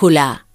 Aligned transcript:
brújula. 0.00 0.46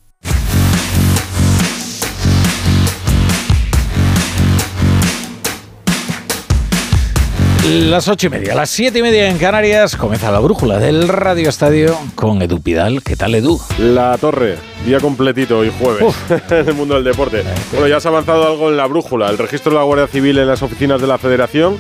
Las 7.68 8.08
ocho 8.08 8.28
y 8.28 8.29
media, 8.29 8.55
las 8.55 8.70
siete 8.70 9.00
y 9.00 9.02
media 9.02 9.29
en 9.29 9.38
Canarias, 9.38 9.96
comienza 9.96 10.31
la 10.31 10.39
brújula 10.39 10.78
del 10.79 11.08
Radio 11.08 11.50
Estadio 11.50 11.96
con 12.16 12.42
Edu 12.42 12.62
Pidal. 12.62 13.04
¿Qué 13.04 13.16
tal, 13.16 13.36
Edu? 13.36 13.60
La 13.79 14.18
Torre, 14.18 14.58
día 14.86 15.00
completito 15.00 15.64
y 15.64 15.71
jueves 15.71 16.16
en 16.50 16.68
el 16.68 16.73
mundo 16.73 16.96
del 16.96 17.04
deporte. 17.04 17.43
Bueno, 17.71 17.88
ya 17.88 18.00
se 18.00 18.07
ha 18.07 18.12
avanzado 18.12 18.48
algo 18.48 18.70
en 18.70 18.77
la 18.77 18.88
brújula. 18.88 19.30
El 19.30 19.38
registro 19.38 19.71
de 19.71 19.77
la 19.77 19.84
Guardia 19.84 20.07
Civil 20.07 20.38
en 20.39 20.48
las 20.48 20.62
oficinas 20.62 21.02
de 21.02 21.07
la 21.07 21.18
Federación, 21.18 21.77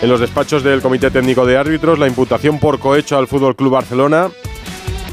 en 0.00 0.08
los 0.08 0.20
despachos 0.20 0.62
del 0.62 0.80
Comité 0.80 1.10
Técnico 1.10 1.44
de 1.44 1.56
Árbitros, 1.58 1.98
la 1.98 2.08
imputación 2.08 2.58
por 2.58 2.78
cohecho 2.78 3.16
al 3.18 3.26
Fútbol 3.26 3.56
Club 3.56 3.72
Barcelona. 3.72 4.30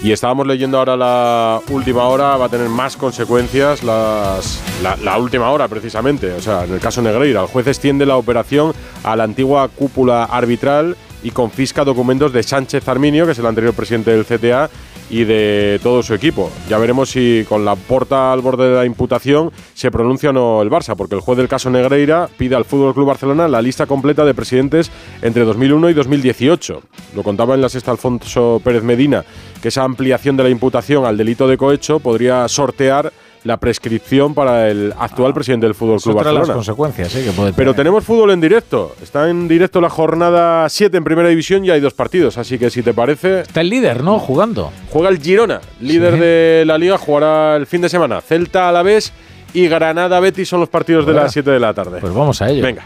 Y 0.01 0.13
estábamos 0.13 0.47
leyendo 0.47 0.77
ahora 0.77 0.95
la 0.95 1.59
última 1.69 2.05
hora, 2.05 2.37
va 2.37 2.45
a 2.45 2.49
tener 2.49 2.69
más 2.69 2.95
consecuencias 2.95 3.83
las, 3.83 4.61
la, 4.81 4.95
la 4.95 5.17
última 5.17 5.51
hora 5.51 5.67
precisamente. 5.67 6.31
O 6.31 6.41
sea, 6.41 6.63
en 6.63 6.73
el 6.73 6.79
caso 6.79 7.01
Negreira, 7.01 7.41
el 7.41 7.47
juez 7.47 7.67
extiende 7.67 8.05
la 8.05 8.15
operación 8.15 8.73
a 9.03 9.17
la 9.17 9.25
antigua 9.25 9.67
cúpula 9.67 10.23
arbitral 10.23 10.95
y 11.21 11.31
confisca 11.31 11.83
documentos 11.83 12.31
de 12.31 12.43
Sánchez 12.43 12.87
Arminio, 12.87 13.25
que 13.25 13.33
es 13.33 13.39
el 13.39 13.45
anterior 13.45 13.73
presidente 13.73 14.11
del 14.11 14.25
CTA, 14.25 14.69
y 15.09 15.23
de 15.23 15.79
todo 15.81 16.03
su 16.03 16.13
equipo. 16.13 16.51
Ya 16.69 16.77
veremos 16.77 17.09
si 17.09 17.45
con 17.47 17.65
la 17.65 17.75
porta 17.75 18.31
al 18.31 18.41
borde 18.41 18.69
de 18.69 18.75
la 18.75 18.85
imputación 18.85 19.51
se 19.73 19.91
pronuncia 19.91 20.29
o 20.29 20.33
no 20.33 20.61
el 20.61 20.69
Barça, 20.69 20.95
porque 20.95 21.15
el 21.15 21.21
juez 21.21 21.37
del 21.37 21.47
caso 21.47 21.69
Negreira 21.69 22.29
pide 22.37 22.55
al 22.55 22.65
Fútbol 22.65 22.93
Club 22.93 23.07
Barcelona 23.07 23.47
la 23.47 23.61
lista 23.61 23.85
completa 23.85 24.25
de 24.25 24.33
presidentes 24.33 24.91
entre 25.21 25.43
2001 25.43 25.89
y 25.89 25.93
2018. 25.93 26.81
Lo 27.15 27.23
contaba 27.23 27.55
en 27.55 27.61
la 27.61 27.69
sexta 27.69 27.91
Alfonso 27.91 28.61
Pérez 28.63 28.83
Medina, 28.83 29.23
que 29.61 29.69
esa 29.69 29.83
ampliación 29.83 30.37
de 30.37 30.43
la 30.43 30.49
imputación 30.49 31.05
al 31.05 31.17
delito 31.17 31.47
de 31.47 31.57
cohecho 31.57 31.99
podría 31.99 32.47
sortear 32.47 33.11
la 33.43 33.57
prescripción 33.57 34.33
para 34.33 34.69
el 34.69 34.93
actual 34.99 35.33
presidente 35.33 35.65
del 35.65 35.73
Fútbol 35.75 36.01
Club 36.01 36.17
de 36.17 36.23
las 36.25 36.33
Barcelona. 36.33 36.53
consecuencias 36.55 37.15
¿eh? 37.15 37.23
que 37.25 37.31
puede 37.31 37.53
Pero 37.53 37.73
tenemos 37.73 38.03
fútbol 38.03 38.31
en 38.31 38.41
directo. 38.41 38.95
Está 39.01 39.29
en 39.29 39.47
directo 39.47 39.79
la 39.79 39.89
jornada 39.89 40.67
7 40.67 40.97
en 40.97 41.03
Primera 41.03 41.29
División 41.29 41.63
y 41.63 41.69
hay 41.69 41.79
dos 41.79 41.93
partidos. 41.93 42.37
Así 42.37 42.59
que 42.59 42.69
si 42.69 42.83
te 42.83 42.93
parece, 42.93 43.41
Está 43.41 43.61
el 43.61 43.69
líder, 43.69 44.03
¿no? 44.03 44.19
Jugando. 44.19 44.71
juega 44.91 45.09
el 45.09 45.19
Girona, 45.21 45.61
líder 45.79 46.15
Sí. 46.15 46.19
de 46.19 46.63
la 46.65 46.77
liga, 46.77 46.97
jugará 46.97 47.55
el 47.55 47.65
fin 47.65 47.81
de 47.81 47.89
semana. 47.89 48.19
Celta 48.21 48.67
a 48.69 48.71
la 48.71 48.83
vez 48.83 49.13
y 49.53 49.67
Granada 49.67 50.19
Betis 50.19 50.47
son 50.49 50.59
los 50.59 50.69
partidos 50.69 51.05
de 51.07 51.13
las 51.13 51.31
7 51.31 51.49
de 51.49 51.59
la 51.59 51.73
tarde. 51.73 51.99
Pues 52.01 52.13
vamos 52.13 52.41
a 52.41 52.49
ello. 52.49 52.61
Venga. 52.63 52.85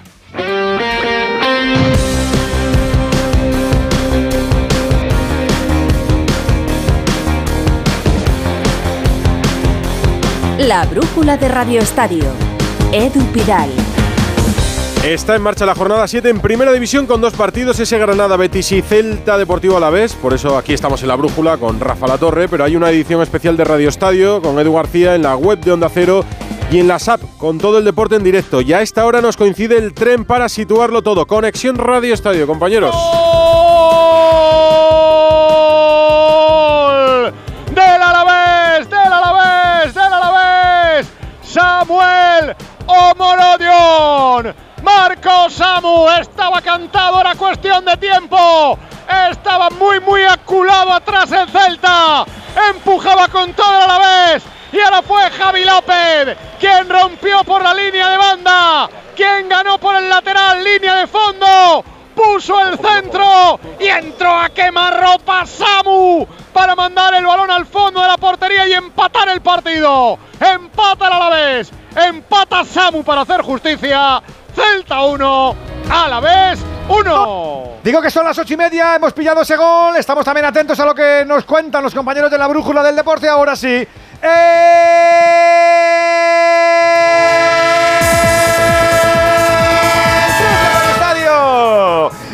La 10.68 10.86
brújula 10.86 11.36
de 11.36 11.50
Radio 11.50 11.82
Estadio. 11.82 12.24
Edu 12.94 13.22
Pidal. 13.34 13.70
Está 15.04 15.36
en 15.36 15.42
marcha 15.42 15.66
la 15.66 15.76
jornada 15.76 16.08
7 16.08 16.30
en 16.30 16.40
Primera 16.40 16.72
División 16.72 17.06
con 17.06 17.20
dos 17.20 17.34
partidos, 17.34 17.82
ese 17.82 17.98
Granada 17.98 18.38
Betis 18.38 18.72
y 18.72 18.82
Celta 18.82 19.38
Deportivo 19.38 19.76
a 19.76 19.82
la 19.82 19.90
vez. 19.90 20.14
Por 20.14 20.34
eso 20.34 20.58
aquí 20.58 20.72
estamos 20.72 21.02
en 21.02 21.10
la 21.10 21.16
brújula 21.18 21.58
con 21.58 21.82
Rafa 21.82 22.08
La 22.08 22.18
Torre, 22.18 22.48
pero 22.48 22.64
hay 22.64 22.78
una 22.78 22.92
edición 22.92 23.22
especial 23.22 23.58
de 23.58 23.66
Radio 23.66 23.90
Estadio 23.90 24.42
con 24.42 24.58
Edu 24.58 24.74
García 24.74 25.16
en 25.16 25.24
la 25.24 25.36
web 25.36 25.60
de 25.60 25.74
Onda 25.74 25.90
Cero 25.94 26.24
y 26.72 26.80
en 26.80 26.88
la 26.88 26.98
SAP 26.98 27.20
con 27.38 27.58
todo 27.58 27.80
el 27.80 27.84
deporte 27.84 28.16
en 28.16 28.24
directo. 28.24 28.62
Y 28.62 28.72
a 28.72 28.82
esta 28.82 29.06
hora 29.06 29.20
nos 29.20 29.36
coincide 29.36 29.78
el 29.78 29.94
tren 29.94 30.24
para 30.24 30.48
situarlo 30.48 31.02
todo. 31.02 31.26
Conexión 31.28 31.76
Radio 31.76 32.14
Estadio, 32.14 32.48
compañeros. 32.48 32.96
Omorodion! 42.88 44.56
Marco 44.82 45.50
Samu, 45.50 46.10
estaba 46.10 46.62
cantado, 46.62 47.22
era 47.22 47.36
cuestión 47.36 47.86
de 47.86 47.96
tiempo. 47.98 48.78
Estaba 49.32 49.70
muy, 49.70 50.00
muy 50.02 50.24
aculado 50.24 50.92
atrás 50.92 51.32
el 51.32 51.50
Celta. 51.50 52.26
Empujaba 52.70 53.28
con 53.28 53.54
todo 53.54 53.76
el 53.76 53.84
Alavés. 53.84 54.44
Y 54.72 54.80
ahora 54.80 55.02
fue 55.02 55.30
Javi 55.32 55.64
López 55.64 56.38
quien 56.60 56.90
rompió 56.90 57.44
por 57.44 57.62
la 57.62 57.74
línea 57.74 58.10
de 58.10 58.18
banda. 58.18 58.90
Quien 59.16 59.48
ganó 59.48 59.78
por 59.78 59.96
el 59.96 60.10
lateral, 60.10 60.64
línea 60.64 60.96
de 60.96 61.08
fondo 61.08 61.84
puso 62.14 62.60
el 62.62 62.78
centro 62.78 63.60
y 63.80 63.88
entró 63.88 64.40
a 64.40 64.50
quemarropa 64.50 65.46
Samu 65.46 66.26
para 66.54 66.76
mandar 66.76 67.14
el 67.16 67.26
balón 67.26 67.52
al 67.52 67.66
fondo 67.66 68.02
de 68.02 68.08
la 68.08 68.18
portería 68.18 68.68
y 68.68 68.74
empatar 68.74 69.30
el 69.30 69.42
partido. 69.42 70.18
Empata 70.40 71.08
el 71.08 71.14
Alavés, 71.14 71.72
empata 71.96 72.64
Samu 72.64 73.04
para 73.04 73.22
hacer 73.22 73.42
justicia. 73.42 74.22
Celta 74.56 75.02
1, 75.02 75.56
Alavés 75.90 76.60
1. 76.88 77.70
Digo 77.84 78.02
que 78.02 78.10
son 78.10 78.26
las 78.26 78.38
ocho 78.38 78.54
y 78.54 78.58
media, 78.58 78.96
hemos 78.96 79.14
pillado 79.14 79.42
ese 79.42 79.56
gol, 79.56 79.96
estamos 79.98 80.24
también 80.24 80.46
atentos 80.46 80.80
a 80.80 80.86
lo 80.86 80.94
que 80.96 81.24
nos 81.26 81.44
cuentan 81.44 81.84
los 81.84 81.94
compañeros 81.94 82.32
de 82.32 82.38
la 82.38 82.48
brújula 82.48 82.84
del 82.84 82.96
deporte. 82.96 83.28
Ahora 83.28 83.56
sí. 83.56 83.88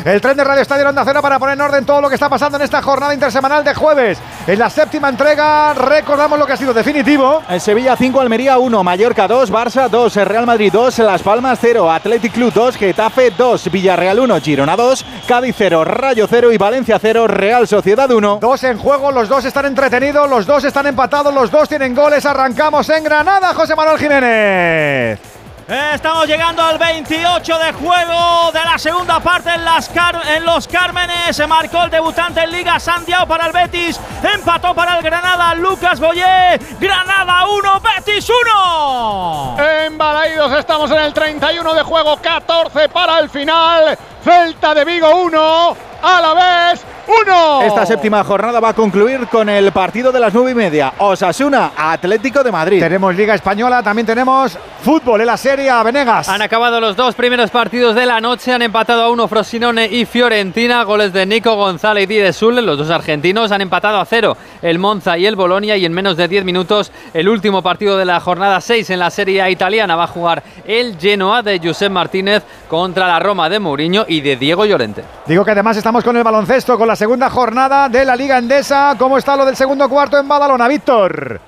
El 0.04 0.18
tren 0.20 0.34
de 0.34 0.44
Radio 0.44 0.62
Estadio 0.62 0.88
Onda 0.88 1.04
Cero 1.04 1.20
para 1.20 1.38
poner 1.38 1.54
en 1.54 1.60
orden 1.60 1.84
todo 1.84 2.00
lo 2.00 2.08
que 2.08 2.14
está 2.14 2.30
pasando 2.30 2.56
en 2.56 2.62
esta 2.62 2.80
jornada 2.80 3.12
intersemanal 3.12 3.62
de 3.62 3.74
jueves. 3.74 4.18
En 4.46 4.58
la 4.58 4.70
séptima 4.70 5.10
entrega 5.10 5.74
recordamos 5.74 6.38
lo 6.38 6.46
que 6.46 6.54
ha 6.54 6.56
sido 6.56 6.72
definitivo. 6.72 7.42
En 7.46 7.60
Sevilla 7.60 7.96
5, 7.96 8.18
Almería 8.18 8.56
1, 8.58 8.82
Mallorca 8.82 9.28
2, 9.28 9.52
Barça 9.52 9.90
2, 9.90 10.16
Real 10.16 10.46
Madrid 10.46 10.70
2, 10.72 11.00
Las 11.00 11.22
Palmas 11.22 11.58
0, 11.60 11.90
Athletic 11.90 12.32
Club 12.32 12.50
2, 12.52 12.76
Getafe 12.76 13.30
2, 13.30 13.70
Villarreal 13.70 14.20
1, 14.20 14.40
Girona 14.40 14.74
2, 14.74 15.04
Cádiz 15.28 15.54
0, 15.58 15.84
Rayo 15.84 16.26
0 16.28 16.50
y 16.50 16.56
Valencia 16.56 16.98
0, 16.98 17.26
Real 17.26 17.68
Sociedad 17.68 18.10
1. 18.10 18.38
Dos 18.40 18.64
en 18.64 18.78
juego, 18.78 19.12
los 19.12 19.28
dos 19.28 19.44
están 19.44 19.66
entretenidos, 19.66 20.30
los 20.30 20.46
dos 20.46 20.64
están 20.64 20.86
empatados, 20.86 21.34
los 21.34 21.50
dos 21.50 21.68
tienen 21.68 21.94
goles. 21.94 22.24
Arrancamos 22.24 22.88
en 22.88 23.04
Granada, 23.04 23.52
José 23.52 23.76
Manuel 23.76 23.98
Jiménez. 23.98 25.39
Estamos 25.72 26.26
llegando 26.26 26.64
al 26.64 26.78
28 26.78 27.58
de 27.60 27.72
juego 27.74 28.50
de 28.52 28.58
la 28.64 28.76
segunda 28.76 29.20
parte 29.20 29.50
en, 29.54 29.64
las 29.64 29.88
Car- 29.88 30.20
en 30.34 30.44
los 30.44 30.66
Cármenes. 30.66 31.36
Se 31.36 31.46
marcó 31.46 31.84
el 31.84 31.90
debutante 31.90 32.40
en 32.40 32.50
Liga 32.50 32.80
Santiago 32.80 33.24
para 33.28 33.46
el 33.46 33.52
Betis. 33.52 34.00
Empató 34.34 34.74
para 34.74 34.96
el 34.98 35.04
Granada 35.04 35.54
Lucas 35.54 36.00
Boyé. 36.00 36.58
Granada 36.80 37.46
1, 37.46 37.80
Betis 37.96 38.28
1. 38.28 39.56
Embalaídos 39.86 40.52
estamos 40.58 40.90
en 40.90 40.98
el 40.98 41.14
31 41.14 41.72
de 41.74 41.82
juego, 41.84 42.16
14 42.16 42.88
para 42.88 43.20
el 43.20 43.30
final. 43.30 43.96
Celta 44.24 44.74
de 44.74 44.84
Vigo 44.84 45.08
1, 45.22 45.76
Alavés 46.02 46.84
1. 47.06 47.62
Esta 47.62 47.86
séptima 47.86 48.22
jornada 48.24 48.60
va 48.60 48.70
a 48.70 48.74
concluir 48.74 49.26
con 49.26 49.48
el 49.48 49.72
partido 49.72 50.12
de 50.12 50.20
las 50.20 50.32
9 50.32 50.52
y 50.52 50.54
media. 50.54 50.92
Osasuna, 50.98 51.72
Atlético 51.76 52.42
de 52.44 52.52
Madrid. 52.52 52.80
Tenemos 52.80 53.14
Liga 53.14 53.34
Española, 53.34 53.82
también 53.82 54.06
tenemos 54.06 54.56
fútbol 54.82 55.20
en 55.20 55.26
la 55.26 55.36
Serie 55.36 55.68
A, 55.70 55.82
Venegas. 55.82 56.28
Han 56.28 56.42
acabado 56.42 56.80
los 56.80 56.96
dos 56.96 57.14
primeros 57.14 57.50
partidos 57.50 57.94
de 57.94 58.06
la 58.06 58.20
noche, 58.20 58.52
han 58.52 58.62
empatado 58.62 59.02
a 59.02 59.10
uno 59.10 59.28
Frosinone 59.28 59.86
y 59.86 60.06
Fiorentina, 60.06 60.84
goles 60.84 61.12
de 61.12 61.26
Nico 61.26 61.54
González 61.56 62.08
y 62.10 62.16
de 62.16 62.32
Sul, 62.32 62.64
los 62.64 62.78
dos 62.78 62.90
argentinos 62.90 63.52
han 63.52 63.60
empatado 63.60 63.98
a 64.00 64.04
cero 64.04 64.36
el 64.62 64.78
Monza 64.78 65.16
y 65.18 65.26
el 65.26 65.36
Bolonia 65.36 65.76
y 65.76 65.84
en 65.84 65.92
menos 65.92 66.16
de 66.16 66.28
10 66.28 66.44
minutos 66.44 66.92
el 67.14 67.28
último 67.28 67.62
partido 67.62 67.96
de 67.96 68.04
la 68.04 68.20
jornada 68.20 68.60
6 68.60 68.90
en 68.90 68.98
la 68.98 69.10
Serie 69.10 69.42
A 69.42 69.50
italiana 69.50 69.96
va 69.96 70.04
a 70.04 70.08
jugar 70.08 70.42
el 70.64 70.96
Genoa 70.98 71.42
de 71.42 71.60
Josep 71.62 71.90
Martínez 71.90 72.42
contra 72.68 73.06
la 73.06 73.18
Roma 73.18 73.48
de 73.48 73.58
Mourinho 73.58 74.04
y 74.08 74.20
de 74.20 74.36
Diego 74.36 74.64
Llorente. 74.64 75.04
Digo 75.26 75.44
que 75.44 75.50
además 75.50 75.76
estamos 75.90 76.04
con 76.04 76.16
el 76.16 76.22
baloncesto, 76.22 76.78
con 76.78 76.86
la 76.86 76.94
segunda 76.94 77.28
jornada 77.28 77.88
de 77.88 78.04
la 78.04 78.14
Liga 78.14 78.38
Endesa. 78.38 78.94
¿Cómo 78.96 79.18
está 79.18 79.34
lo 79.34 79.44
del 79.44 79.56
segundo 79.56 79.88
cuarto 79.88 80.20
en 80.20 80.28
Badalona, 80.28 80.68
Víctor? 80.68 81.40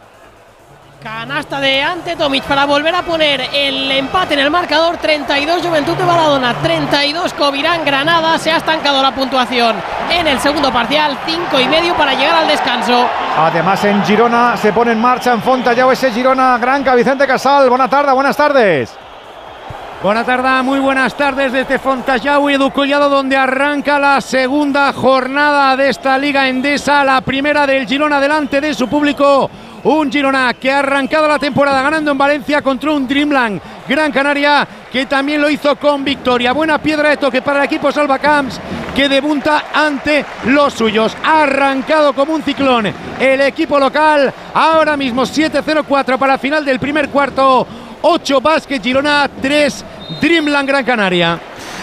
Canasta 1.00 1.60
de 1.60 1.80
Ante 1.80 2.16
Tomic 2.16 2.42
para 2.42 2.64
volver 2.64 2.92
a 2.92 3.02
poner 3.02 3.40
el 3.54 3.88
empate 3.92 4.34
en 4.34 4.40
el 4.40 4.50
marcador. 4.50 4.96
32 4.96 5.64
Juventud 5.64 5.96
de 5.96 6.04
Baladona, 6.04 6.54
32 6.60 7.34
Covirán 7.34 7.84
Granada. 7.84 8.36
Se 8.36 8.50
ha 8.50 8.56
estancado 8.56 9.00
la 9.00 9.14
puntuación 9.14 9.76
en 10.10 10.26
el 10.26 10.40
segundo 10.40 10.72
parcial. 10.72 11.16
5 11.24 11.60
y 11.60 11.68
medio 11.68 11.94
para 11.94 12.14
llegar 12.14 12.34
al 12.34 12.48
descanso. 12.48 13.06
Además 13.38 13.84
en 13.84 14.04
Girona 14.04 14.56
se 14.56 14.72
pone 14.72 14.90
en 14.90 15.00
marcha 15.00 15.34
en 15.34 15.40
Fontallao 15.40 15.92
ese 15.92 16.10
Girona 16.10 16.58
Granca. 16.58 16.96
Vicente 16.96 17.28
Casal, 17.28 17.68
buena 17.68 17.88
tarde, 17.88 18.12
buenas 18.12 18.36
tardes. 18.36 18.92
Buenas 20.02 20.26
tardes, 20.26 20.64
muy 20.64 20.80
buenas 20.80 21.16
tardes 21.16 21.52
desde 21.52 21.78
Fontajau 21.78 22.50
y 22.50 22.54
Edu 22.54 22.72
Collado, 22.72 23.08
donde 23.08 23.36
arranca 23.36 24.00
la 24.00 24.20
segunda 24.20 24.92
jornada 24.92 25.76
de 25.76 25.90
esta 25.90 26.18
Liga 26.18 26.48
Endesa, 26.48 27.04
la 27.04 27.20
primera 27.20 27.68
del 27.68 27.86
Girona 27.86 28.20
delante 28.20 28.60
de 28.60 28.74
su 28.74 28.88
público. 28.88 29.48
Un 29.84 30.10
Girona 30.10 30.54
que 30.54 30.72
ha 30.72 30.80
arrancado 30.80 31.28
la 31.28 31.38
temporada 31.38 31.82
ganando 31.82 32.10
en 32.10 32.18
Valencia 32.18 32.62
contra 32.62 32.90
un 32.90 33.06
Dreamland 33.06 33.60
Gran 33.88 34.10
Canaria 34.10 34.66
que 34.90 35.06
también 35.06 35.40
lo 35.40 35.48
hizo 35.48 35.76
con 35.76 36.02
victoria. 36.02 36.52
Buena 36.52 36.78
piedra 36.78 37.10
de 37.10 37.16
toque 37.16 37.40
para 37.40 37.60
el 37.60 37.66
equipo 37.66 37.92
Salvacamps 37.92 38.58
que 38.96 39.08
debunta 39.08 39.66
ante 39.72 40.24
los 40.46 40.72
suyos. 40.74 41.16
Ha 41.22 41.44
arrancado 41.44 42.12
como 42.12 42.34
un 42.34 42.42
ciclón 42.42 42.92
el 43.20 43.40
equipo 43.40 43.78
local. 43.78 44.34
Ahora 44.52 44.96
mismo 44.96 45.22
7-0-4 45.22 46.18
para 46.18 46.38
final 46.38 46.64
del 46.64 46.80
primer 46.80 47.08
cuarto. 47.08 47.68
8 48.04 48.40
Basket 48.40 48.82
Girona, 48.82 49.30
3 49.40 49.84
Dreamland 50.20 50.68
Gran 50.68 50.84
Canaria. 50.84 51.40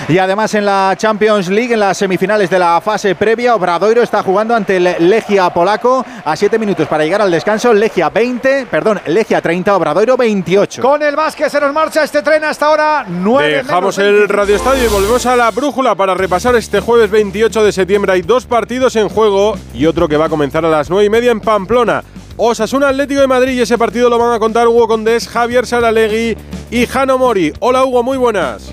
Y 0.08 0.18
además 0.18 0.54
en 0.56 0.66
la 0.66 0.96
Champions 0.98 1.50
League, 1.50 1.74
en 1.74 1.80
las 1.80 1.98
semifinales 1.98 2.50
de 2.50 2.58
la 2.58 2.82
fase 2.82 3.14
previa, 3.14 3.54
Obradoiro 3.54 4.02
está 4.02 4.24
jugando 4.24 4.56
ante 4.56 4.78
el 4.78 5.10
Legia 5.10 5.50
polaco 5.52 6.04
a 6.26 6.36
7 6.36 6.58
minutos 6.58 6.88
para 6.88 7.04
llegar 7.04 7.22
al 7.22 7.30
descanso. 7.30 7.74
Legia 7.74 8.10
20, 8.10 8.66
perdón, 8.66 9.00
Legia 9.06 9.40
30, 9.40 9.76
Obradoiro 9.76 10.18
28. 10.18 10.82
Con 10.82 11.04
el 11.04 11.16
básquet 11.16 11.50
se 11.50 11.60
nos 11.60 11.74
marcha 11.74 12.04
este 12.04 12.24
tren 12.24 12.44
hasta 12.44 12.66
ahora 12.66 13.06
9 13.08 13.58
Dejamos 13.58 13.98
el 14.00 14.28
Radio 14.28 14.56
Estadio 14.56 14.86
y 14.86 14.88
volvemos 14.88 15.26
a 15.26 15.36
la 15.36 15.52
brújula 15.52 15.94
para 15.94 16.16
repasar 16.16 16.56
este 16.56 16.80
jueves 16.80 17.12
28 17.12 17.64
de 17.64 17.72
septiembre. 17.72 18.14
Hay 18.14 18.22
dos 18.22 18.46
partidos 18.46 18.96
en 18.96 19.10
juego 19.10 19.58
y 19.74 19.86
otro 19.86 20.08
que 20.08 20.18
va 20.18 20.26
a 20.26 20.30
comenzar 20.30 20.66
a 20.66 20.70
las 20.70 20.90
9 20.90 21.06
y 21.06 21.10
media 21.10 21.32
en 21.32 21.40
Pamplona. 21.40 22.04
Osasuna 22.42 22.88
Atlético 22.88 23.20
de 23.20 23.28
Madrid 23.28 23.52
y 23.52 23.60
ese 23.62 23.78
partido 23.78 24.10
lo 24.10 24.18
van 24.18 24.32
a 24.34 24.40
contar 24.40 24.66
Hugo 24.66 24.88
Condés, 24.88 25.28
Javier 25.28 25.66
Saralegui 25.68 26.38
y 26.72 26.86
Jano 26.86 27.18
Mori. 27.18 27.52
Hola 27.60 27.84
Hugo, 27.84 28.02
muy 28.02 28.18
buenas. 28.18 28.72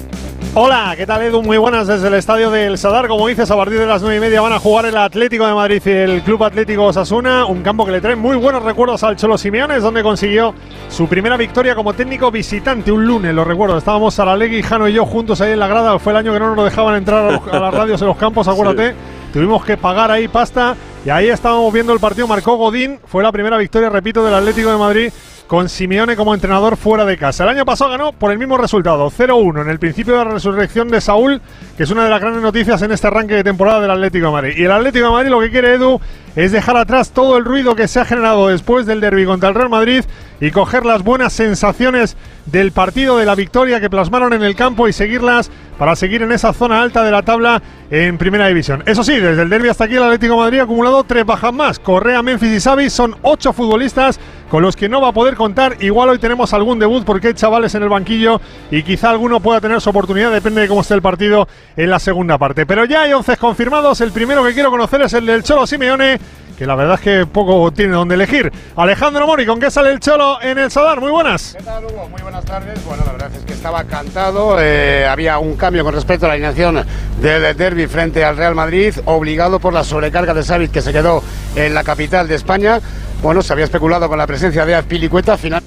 Hola, 0.55 0.95
¿qué 0.97 1.05
tal 1.05 1.21
Edu? 1.23 1.43
Muy 1.43 1.59
buenas 1.59 1.89
desde 1.89 2.07
el 2.07 2.15
estadio 2.15 2.49
del 2.53 2.79
Sadar. 2.79 3.09
Como 3.09 3.27
dices, 3.27 3.51
a 3.51 3.57
partir 3.57 3.81
de 3.81 3.87
las 3.87 4.03
9 4.03 4.17
y 4.17 4.21
media 4.21 4.41
van 4.41 4.53
a 4.53 4.61
jugar 4.61 4.87
el 4.87 4.97
Atlético 4.97 5.49
de 5.49 5.53
Madrid 5.53 5.83
y 5.85 5.91
el 5.91 6.23
Club 6.23 6.45
Atlético 6.45 6.85
Osasuna, 6.85 7.45
un 7.45 7.63
campo 7.63 7.85
que 7.85 7.91
le 7.91 8.01
trae 8.01 8.15
muy 8.15 8.37
buenos 8.37 8.63
recuerdos 8.63 9.03
al 9.03 9.17
Cholo 9.17 9.37
Simeones, 9.37 9.83
donde 9.83 10.03
consiguió 10.05 10.55
su 10.89 11.09
primera 11.09 11.37
victoria 11.37 11.75
como 11.75 11.93
técnico 11.93 12.31
visitante 12.31 12.93
un 12.93 13.05
lunes, 13.05 13.35
lo 13.35 13.43
recuerdo. 13.45 13.77
Estábamos 13.77 14.15
Saralegui, 14.15 14.63
Jano 14.63 14.87
y 14.89 14.93
yo 14.93 15.05
juntos 15.05 15.41
ahí 15.41 15.51
en 15.53 15.59
la 15.59 15.67
grada. 15.67 15.99
Fue 15.99 16.13
el 16.13 16.19
año 16.19 16.33
que 16.33 16.39
no 16.39 16.55
nos 16.55 16.65
dejaban 16.65 16.95
entrar 16.95 17.25
a, 17.25 17.33
los- 17.33 17.53
a 17.53 17.59
las 17.59 17.75
radios 17.75 18.01
en 18.01 18.07
los 18.07 18.17
campos, 18.17 18.47
acuérdate. 18.49 18.95
Tuvimos 19.37 19.67
que 19.67 19.77
pagar 19.77 20.11
ahí 20.11 20.29
pasta 20.29 20.75
y 21.05 21.11
ahí 21.11 21.29
estábamos 21.29 21.71
viendo 21.71 21.93
el 21.93 22.01
partido. 22.01 22.27
Marcó 22.27 22.57
Godín, 22.57 22.99
fue 23.05 23.23
la 23.23 23.31
primera 23.31 23.59
victoria, 23.59 23.91
repito, 23.91 24.25
del 24.25 24.33
Atlético 24.33 24.73
de 24.73 24.79
Madrid 24.79 25.13
con 25.47 25.69
Simeone 25.69 26.17
como 26.17 26.33
entrenador 26.33 26.79
fuera 26.79 27.05
de 27.05 27.19
casa. 27.19 27.45
El 27.45 27.51
año 27.51 27.67
pasado 27.67 27.91
ganó 27.91 28.13
por 28.13 28.33
el 28.33 28.39
mismo 28.39 28.57
resultado, 28.57 29.11
0-1 29.11 29.61
en 29.61 29.69
el 29.69 29.79
principio 29.79 30.17
de 30.17 30.25
la 30.25 30.31
resurrección 30.31 30.89
de 30.89 31.03
Saúl, 31.03 31.43
que 31.77 31.83
es 31.83 31.91
una 31.91 32.05
de 32.05 32.11
las 32.11 32.21
grandes 32.21 32.43
noticias 32.43 32.81
en 32.81 32.93
este 32.93 33.09
arranque 33.09 33.35
de 33.35 33.45
temporada 33.45 33.81
del 33.81 33.91
Atlético 33.91 34.27
de 34.27 34.33
Madrid. 34.33 34.55
Y 34.57 34.65
el 34.65 34.73
Atlético 34.73 35.05
de 35.05 35.13
Madrid 35.13 35.31
lo 35.31 35.41
que 35.41 35.51
quiere 35.51 35.75
Edu 35.75 36.01
es 36.35 36.53
dejar 36.53 36.79
atrás 36.79 37.11
todo 37.11 37.37
el 37.37 37.45
ruido 37.45 37.77
que 37.77 37.89
se 37.89 38.01
ha 38.01 38.07
generado 38.07 38.49
después 38.49 38.87
del 38.87 39.03
derby 39.03 39.27
contra 39.27 39.51
el 39.51 39.55
Real 39.55 39.69
Madrid 39.69 40.05
y 40.41 40.51
coger 40.51 40.85
las 40.85 41.03
buenas 41.03 41.35
sensaciones 41.35 42.17
del 42.47 42.73
partido 42.73 43.19
de 43.19 43.27
la 43.27 43.35
victoria 43.35 43.81
que 43.81 43.91
plasmaron 43.91 44.33
en 44.33 44.43
el 44.43 44.57
campo 44.57 44.89
y 44.89 44.93
seguirlas 44.93 45.51
para 45.79 45.97
seguir 45.97 46.23
en 46.23 46.33
esa 46.33 46.53
zona 46.53 46.81
alta 46.81 47.03
de 47.03 47.11
la 47.11 47.23
tabla 47.23 47.63
en 47.91 48.19
primera 48.19 48.47
división. 48.49 48.83
Eso 48.87 49.05
sí, 49.05 49.19
desde 49.19 49.43
el 49.43 49.49
derby 49.49 49.69
hasta 49.69 49.85
aquí 49.85 49.95
el 49.95 50.03
Atlético 50.03 50.37
Madrid 50.37 50.61
ha 50.61 50.63
acumulado 50.65 51.05
tres 51.05 51.25
bajas 51.25 51.53
más. 51.53 51.79
Correa, 51.79 52.23
Memphis 52.23 52.53
y 52.53 52.61
Xavi 52.61 52.91
son 52.91 53.17
ocho 53.23 53.53
futbolistas 53.53 54.19
con 54.51 54.63
los 54.63 54.77
que 54.77 54.89
no 54.89 55.01
va 55.01 55.09
a 55.09 55.13
poder 55.13 55.35
contar. 55.35 55.77
Igual 55.81 56.11
hoy 56.11 56.19
tenemos 56.19 56.53
algún 56.55 56.79
debut 56.79 57.05
porque 57.05 57.29
hay 57.29 57.35
chavales 57.35 57.75
en 57.75 57.83
el 57.83 57.89
banquillo 57.89 58.41
y 58.71 58.83
quizá 58.83 59.11
alguno 59.11 59.41
pueda 59.41 59.61
tener 59.61 59.81
su 59.81 59.91
oportunidad, 59.91 60.33
depende 60.33 60.63
de 60.63 60.69
cómo 60.69 60.81
esté 60.81 60.95
el 60.95 61.03
partido 61.03 61.49
en 61.77 61.91
la 61.91 61.99
segunda 61.99 62.39
parte. 62.39 62.67
Pero 62.67 62.85
ya 62.85 63.03
hay 63.03 63.13
once 63.13 63.37
confirmados. 63.37 64.01
El 64.01 64.13
primero 64.13 64.45
que 64.45 64.55
quiero 64.55 64.71
conocer 64.71 65.03
es 65.03 65.13
el 65.13 65.27
del 65.27 65.43
Cholo 65.43 65.67
Simeone 65.67 66.19
que 66.57 66.67
la 66.67 66.75
verdad 66.75 66.95
es 66.95 67.01
que 67.01 67.27
poco 67.27 67.71
tiene 67.73 67.93
donde 67.93 68.15
elegir. 68.15 68.51
Alejandro 68.77 69.27
Mori, 69.27 69.45
¿con 69.47 69.61
qué 69.61 69.71
sale 69.71 69.91
el 69.91 70.01
Cholo 70.01 70.41
en 70.41 70.59
el 70.59 70.71
Sadar? 70.71 71.01
Muy 71.01 71.11
buenas. 71.11 71.55
¿Qué 71.57 71.63
tal, 71.63 71.85
Hugo? 71.85 72.09
Muy 72.09 72.23
buenas 72.23 72.45
tardes. 72.45 72.85
Bueno, 72.85 73.05
la 73.05 73.13
verdad 73.13 73.31
es 73.35 73.45
que 73.45 73.53
estaba 73.53 73.85
cantado. 73.85 74.57
eh, 74.61 75.07
había 75.07 75.39
un 75.39 75.57
cambio 75.57 75.85
con 75.85 75.95
respecto 75.95 76.27
a 76.27 76.29
la 76.29 76.35
alineación 76.35 76.85
del 77.21 77.57
derby 77.57 77.87
frente 77.87 78.25
al 78.25 78.37
Real 78.37 78.55
Madrid, 78.55 78.95
obligado 79.05 79.59
por 79.59 79.73
la 79.73 79.85
sobrecarga 79.85 80.35
de 80.35 80.43
Savic 80.43 80.71
que 80.71 80.83
se 80.83 80.93
quedó 80.93 81.23
en 81.55 81.75
la 81.75 81.85
capital 81.85 82.27
de 82.27 82.35
España. 82.35 82.81
Bueno, 83.23 83.43
se 83.43 83.53
había 83.53 83.65
especulado 83.65 84.09
con 84.09 84.19
la 84.19 84.27
presencia 84.27 84.65
de 84.65 84.75
Azpilicueta, 84.75 85.37
final 85.37 85.63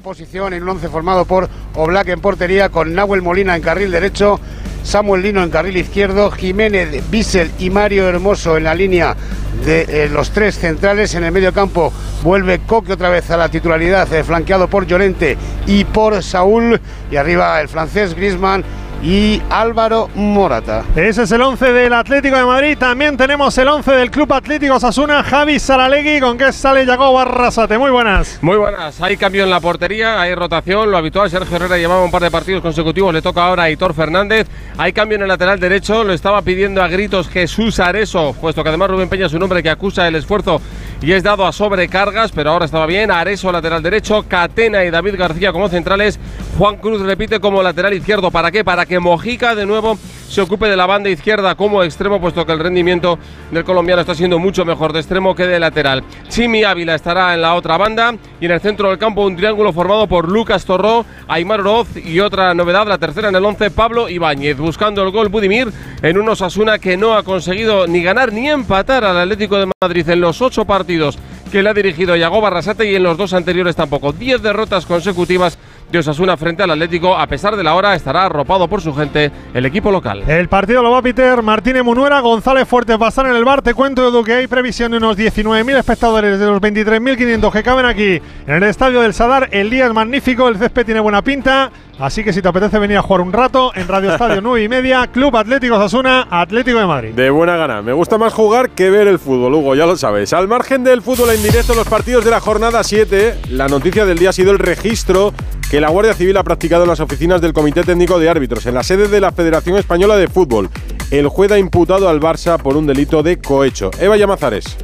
posición 0.00 0.54
en 0.54 0.62
un 0.62 0.70
once 0.70 0.88
formado 0.88 1.24
por 1.24 1.48
Oblak 1.74 2.08
en 2.08 2.20
portería, 2.20 2.68
con 2.70 2.94
Nahuel 2.94 3.22
Molina 3.22 3.54
en 3.54 3.62
carril 3.62 3.90
derecho, 3.90 4.40
Samuel 4.82 5.22
Lino 5.22 5.42
en 5.42 5.50
carril 5.50 5.76
izquierdo, 5.76 6.30
Jiménez, 6.30 7.02
Bissell 7.10 7.50
y 7.58 7.70
Mario 7.70 8.08
Hermoso 8.08 8.56
en 8.56 8.64
la 8.64 8.74
línea 8.74 9.16
de 9.64 9.82
eh, 9.82 10.08
los 10.08 10.30
tres 10.30 10.58
centrales. 10.58 11.14
En 11.14 11.24
el 11.24 11.32
medio 11.32 11.52
campo 11.52 11.92
vuelve 12.22 12.60
Coque 12.60 12.94
otra 12.94 13.10
vez 13.10 13.30
a 13.30 13.36
la 13.36 13.48
titularidad, 13.48 14.12
eh, 14.12 14.24
flanqueado 14.24 14.68
por 14.68 14.86
Llorente 14.86 15.36
y 15.66 15.84
por 15.84 16.22
Saúl. 16.22 16.80
Y 17.10 17.16
arriba 17.16 17.60
el 17.60 17.68
francés 17.68 18.14
Grisman 18.14 18.64
y 19.02 19.40
Álvaro 19.50 20.08
Morata. 20.14 20.84
Ese 20.94 21.22
es 21.22 21.32
el 21.32 21.42
11 21.42 21.72
del 21.72 21.92
Atlético 21.92 22.36
de 22.36 22.44
Madrid. 22.44 22.76
También 22.78 23.16
tenemos 23.16 23.56
el 23.58 23.68
11 23.68 23.92
del 23.92 24.10
Club 24.10 24.32
Atlético 24.32 24.78
Sasuna, 24.78 25.22
Javi 25.22 25.58
Saralegui. 25.58 26.20
¿Con 26.20 26.36
qué 26.36 26.52
sale 26.52 26.84
Yago 26.84 27.12
Barrasate? 27.12 27.78
Muy 27.78 27.90
buenas. 27.90 28.38
Muy 28.42 28.56
buenas, 28.56 29.00
hay 29.00 29.16
cambio 29.16 29.44
en 29.44 29.50
la 29.50 29.60
portería, 29.60 30.20
hay 30.20 30.34
rotación, 30.34 30.90
lo 30.90 30.96
habitual, 30.96 31.30
Sergio 31.30 31.56
Herrera 31.56 31.76
llevaba 31.76 32.04
un 32.04 32.10
par 32.10 32.22
de 32.22 32.30
partidos 32.30 32.62
consecutivos, 32.62 33.12
le 33.12 33.22
toca 33.22 33.44
ahora 33.44 33.64
a 33.64 33.70
Hitor 33.70 33.94
Fernández, 33.94 34.46
hay 34.76 34.92
cambio 34.92 35.16
en 35.16 35.22
el 35.22 35.28
lateral 35.28 35.60
derecho, 35.60 36.04
lo 36.04 36.12
estaba 36.12 36.42
pidiendo 36.42 36.82
a 36.82 36.88
gritos 36.88 37.28
Jesús 37.28 37.80
Areso, 37.80 38.34
puesto 38.40 38.62
que 38.62 38.68
además 38.68 38.90
Rubén 38.90 39.08
Peña 39.08 39.26
es 39.26 39.32
un 39.32 39.42
hombre 39.42 39.62
que 39.62 39.70
acusa 39.70 40.08
el 40.08 40.16
esfuerzo 40.16 40.60
y 41.02 41.12
es 41.12 41.22
dado 41.22 41.46
a 41.46 41.52
sobrecargas, 41.52 42.32
pero 42.32 42.50
ahora 42.50 42.64
estaba 42.64 42.86
bien, 42.86 43.10
Areso 43.10 43.52
lateral 43.52 43.82
derecho, 43.82 44.24
Catena 44.28 44.84
y 44.84 44.90
David 44.90 45.16
García 45.16 45.52
como 45.52 45.68
centrales, 45.68 46.18
Juan 46.58 46.76
Cruz 46.76 47.00
repite 47.00 47.40
como 47.40 47.62
lateral 47.62 47.94
izquierdo, 47.94 48.30
¿para 48.30 48.50
qué? 48.50 48.64
Para 48.64 48.84
que 48.86 48.98
Mojica 48.98 49.54
de 49.54 49.66
nuevo 49.66 49.98
se 50.28 50.40
ocupe 50.40 50.68
de 50.68 50.76
la 50.76 50.86
banda 50.86 51.10
izquierda 51.10 51.54
como 51.54 51.82
extremo, 51.82 52.20
puesto 52.20 52.46
que 52.46 52.52
el 52.52 52.60
rendimiento 52.60 53.18
del 53.50 53.64
colombiano 53.64 54.00
está 54.00 54.14
siendo 54.14 54.38
mucho 54.38 54.64
mejor 54.64 54.92
de 54.92 55.00
extremo 55.00 55.34
que 55.34 55.46
de 55.46 55.58
lateral. 55.58 56.04
Chimi 56.28 56.62
Ávila 56.62 56.94
estará 56.94 57.34
en 57.34 57.42
la 57.42 57.54
otra 57.54 57.76
banda 57.76 58.14
y 58.40 58.44
en 58.44 58.52
el 58.52 58.60
centro 58.60 58.88
del 58.88 58.98
campo 58.98 59.26
un 59.26 59.36
triángulo 59.36 59.72
formado 59.72 60.06
por 60.06 60.28
Lucas 60.28 60.64
Torró, 60.64 61.04
Aymar 61.26 61.60
Oroz 61.60 61.96
y 61.96 62.20
otra 62.20 62.54
novedad, 62.54 62.86
la 62.86 62.98
tercera 62.98 63.28
en 63.28 63.34
el 63.34 63.44
11, 63.44 63.70
Pablo 63.70 64.08
Ibáñez, 64.08 64.58
buscando 64.58 65.02
el 65.02 65.10
gol 65.10 65.30
Budimir 65.30 65.72
en 66.02 66.18
un 66.18 66.28
Osasuna 66.28 66.78
que 66.78 66.96
no 66.96 67.14
ha 67.14 67.22
conseguido 67.22 67.86
ni 67.86 68.02
ganar 68.02 68.32
ni 68.32 68.48
empatar 68.48 69.04
al 69.04 69.18
Atlético 69.18 69.58
de 69.58 69.70
Madrid 69.82 70.08
en 70.08 70.20
los 70.20 70.40
ocho 70.42 70.64
partidos 70.64 71.18
que 71.50 71.62
le 71.62 71.70
ha 71.70 71.74
dirigido 71.74 72.14
Yago 72.14 72.40
Barrasate 72.40 72.90
y 72.90 72.94
en 72.94 73.02
los 73.02 73.18
dos 73.18 73.32
anteriores 73.32 73.74
tampoco. 73.74 74.12
Diez 74.12 74.40
derrotas 74.40 74.86
consecutivas 74.86 75.58
de 75.90 75.98
Osasuna 75.98 76.36
frente 76.36 76.62
al 76.62 76.70
Atlético. 76.70 77.16
A 77.16 77.26
pesar 77.26 77.56
de 77.56 77.64
la 77.64 77.74
hora, 77.74 77.94
estará 77.94 78.26
arropado 78.26 78.68
por 78.68 78.80
su 78.80 78.94
gente 78.94 79.30
el 79.52 79.66
equipo 79.66 79.90
local. 79.90 80.22
El 80.28 80.48
partido 80.48 80.82
lo 80.82 80.90
va 80.90 80.98
a 80.98 81.02
Peter 81.02 81.42
Martínez 81.42 81.82
Munuera, 81.82 82.20
González 82.20 82.66
Fuertes 82.68 82.96
estar 83.00 83.26
en 83.26 83.34
el 83.34 83.44
bar. 83.44 83.62
Te 83.62 83.74
cuento, 83.74 84.06
Edu, 84.08 84.22
que 84.22 84.34
hay 84.34 84.46
previsión 84.46 84.92
de 84.92 84.98
unos 84.98 85.16
19.000 85.16 85.78
espectadores 85.78 86.38
de 86.38 86.46
los 86.46 86.60
23.500 86.60 87.52
que 87.52 87.62
caben 87.62 87.86
aquí 87.86 88.20
en 88.46 88.54
el 88.54 88.62
estadio 88.64 89.00
del 89.00 89.14
Sadar. 89.14 89.48
El 89.50 89.70
día 89.70 89.86
es 89.86 89.92
magnífico, 89.92 90.48
el 90.48 90.56
césped 90.56 90.84
tiene 90.84 91.00
buena 91.00 91.22
pinta. 91.22 91.70
Así 92.00 92.24
que 92.24 92.32
si 92.32 92.40
te 92.40 92.48
apetece 92.48 92.78
venir 92.78 92.96
a 92.96 93.02
jugar 93.02 93.20
un 93.20 93.32
rato 93.32 93.72
en 93.74 93.86
Radio 93.86 94.12
Estadio 94.12 94.40
9 94.42 94.64
y 94.64 94.68
media, 94.68 95.06
Club 95.08 95.36
Atlético 95.36 95.76
Sasuna, 95.76 96.26
Atlético 96.30 96.78
de 96.78 96.86
Madrid. 96.86 97.10
De 97.14 97.28
buena 97.28 97.56
gana. 97.56 97.82
Me 97.82 97.92
gusta 97.92 98.16
más 98.16 98.32
jugar 98.32 98.70
que 98.70 98.88
ver 98.88 99.06
el 99.06 99.18
fútbol, 99.18 99.54
Hugo, 99.54 99.74
ya 99.74 99.84
lo 99.84 99.96
sabes. 99.96 100.32
Al 100.32 100.48
margen 100.48 100.82
del 100.82 101.02
fútbol 101.02 101.30
en 101.30 101.42
directo, 101.42 101.74
los 101.74 101.86
partidos 101.86 102.24
de 102.24 102.30
la 102.30 102.40
jornada 102.40 102.82
7, 102.82 103.34
la 103.50 103.68
noticia 103.68 104.06
del 104.06 104.18
día 104.18 104.30
ha 104.30 104.32
sido 104.32 104.50
el 104.50 104.58
registro 104.58 105.34
que 105.70 105.80
la 105.80 105.90
Guardia 105.90 106.14
Civil 106.14 106.36
ha 106.38 106.42
practicado 106.42 106.84
en 106.84 106.88
las 106.88 107.00
oficinas 107.00 107.40
del 107.40 107.52
Comité 107.52 107.82
Técnico 107.82 108.18
de 108.18 108.30
Árbitros, 108.30 108.64
en 108.64 108.74
la 108.74 108.82
sede 108.82 109.06
de 109.06 109.20
la 109.20 109.30
Federación 109.30 109.76
Española 109.76 110.16
de 110.16 110.26
Fútbol. 110.26 110.70
El 111.10 111.28
juez 111.28 111.52
ha 111.52 111.58
imputado 111.58 112.08
al 112.08 112.18
Barça 112.18 112.56
por 112.60 112.76
un 112.76 112.86
delito 112.86 113.22
de 113.22 113.38
cohecho. 113.38 113.90
Eva 114.00 114.16
Llamazares. 114.16 114.76